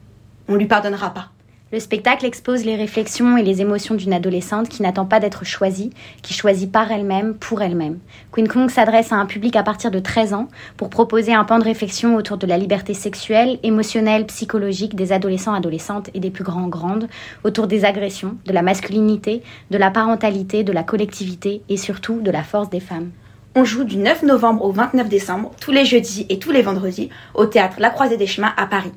On 0.49 0.55
lui 0.55 0.67
pardonnera 0.67 1.13
pas. 1.13 1.31
Le 1.73 1.81
spectacle 1.81 2.25
expose 2.25 2.65
les 2.65 2.77
réflexions 2.77 3.37
et 3.37 3.43
les 3.43 3.61
émotions 3.61 3.97
d'une 3.97 4.13
adolescente 4.13 4.69
qui 4.69 4.83
n'attend 4.83 5.05
pas 5.05 5.19
d'être 5.19 5.45
choisie, 5.45 5.91
qui 6.23 6.33
choisit 6.33 6.71
par 6.71 6.93
elle-même, 6.93 7.35
pour 7.35 7.61
elle-même. 7.61 7.99
Queen 8.31 8.47
Kong 8.47 8.71
s'adresse 8.71 9.11
à 9.11 9.17
un 9.17 9.27
public 9.27 9.57
à 9.57 9.65
partir 9.65 9.91
de 9.91 9.99
13 9.99 10.33
ans 10.33 10.47
pour 10.77 10.91
proposer 10.91 11.35
un 11.35 11.43
pan 11.43 11.59
de 11.59 11.65
réflexion 11.65 12.15
autour 12.15 12.37
de 12.37 12.47
la 12.47 12.57
liberté 12.57 12.95
sexuelle, 12.95 13.59
émotionnelle, 13.65 14.27
psychologique 14.27 14.95
des 14.95 15.11
adolescents, 15.11 15.55
adolescentes 15.55 16.09
et 16.15 16.21
des 16.21 16.31
plus 16.31 16.45
grands, 16.45 16.69
grandes, 16.69 17.09
autour 17.43 17.67
des 17.67 17.85
agressions, 17.85 18.37
de 18.47 18.53
la 18.53 18.63
masculinité, 18.63 19.43
de 19.73 19.79
la 19.79 19.91
parentalité, 19.91 20.63
de 20.63 20.73
la 20.73 20.85
collectivité 20.85 21.63
et 21.69 21.77
surtout 21.77 22.21
de 22.21 22.31
la 22.31 22.45
force 22.45 22.71
des 22.71 22.79
femmes. 22.79 23.11
On 23.57 23.65
joue 23.65 23.83
du 23.83 23.97
9 23.97 24.23
novembre 24.23 24.65
au 24.65 24.71
29 24.71 25.09
décembre, 25.09 25.51
tous 25.61 25.73
les 25.73 25.85
jeudis 25.85 26.27
et 26.29 26.39
tous 26.39 26.53
les 26.53 26.63
vendredis, 26.63 27.11
au 27.35 27.47
théâtre 27.47 27.79
La 27.81 27.91
Croisée 27.91 28.19
des 28.19 28.29
Chemins 28.29 28.55
à 28.57 28.67
Paris. 28.67 28.93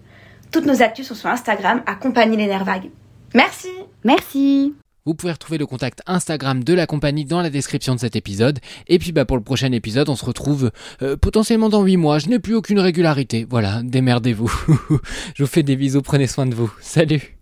Toutes 0.51 0.65
nos 0.65 0.81
actus 0.81 1.07
sont 1.07 1.15
sur 1.15 1.29
Instagram, 1.29 1.81
accompagner 1.85 2.37
les 2.37 2.47
nerfs 2.47 2.65
vagues. 2.65 2.89
Merci 3.33 3.69
Merci 4.03 4.73
vous 5.05 5.15
pouvez 5.15 5.31
retrouver 5.31 5.57
le 5.57 5.65
contact 5.65 6.03
Instagram 6.05 6.63
de 6.63 6.73
la 6.75 6.85
compagnie 6.85 7.25
dans 7.25 7.41
la 7.41 7.49
description 7.49 7.95
de 7.95 7.99
cet 7.99 8.15
épisode. 8.15 8.59
Et 8.87 8.99
puis 8.99 9.11
bah 9.11 9.25
pour 9.25 9.37
le 9.37 9.43
prochain 9.43 9.71
épisode, 9.71 10.07
on 10.07 10.15
se 10.15 10.23
retrouve 10.23 10.71
euh, 11.01 11.17
potentiellement 11.17 11.69
dans 11.69 11.81
8 11.81 11.97
mois. 11.97 12.19
Je 12.19 12.27
n'ai 12.27 12.37
plus 12.37 12.53
aucune 12.53 12.79
régularité. 12.79 13.47
Voilà, 13.49 13.81
démerdez-vous. 13.83 14.51
Je 15.35 15.41
vous 15.41 15.49
fais 15.49 15.63
des 15.63 15.77
bisous, 15.77 16.03
prenez 16.03 16.27
soin 16.27 16.45
de 16.45 16.53
vous. 16.53 16.71
Salut 16.79 17.38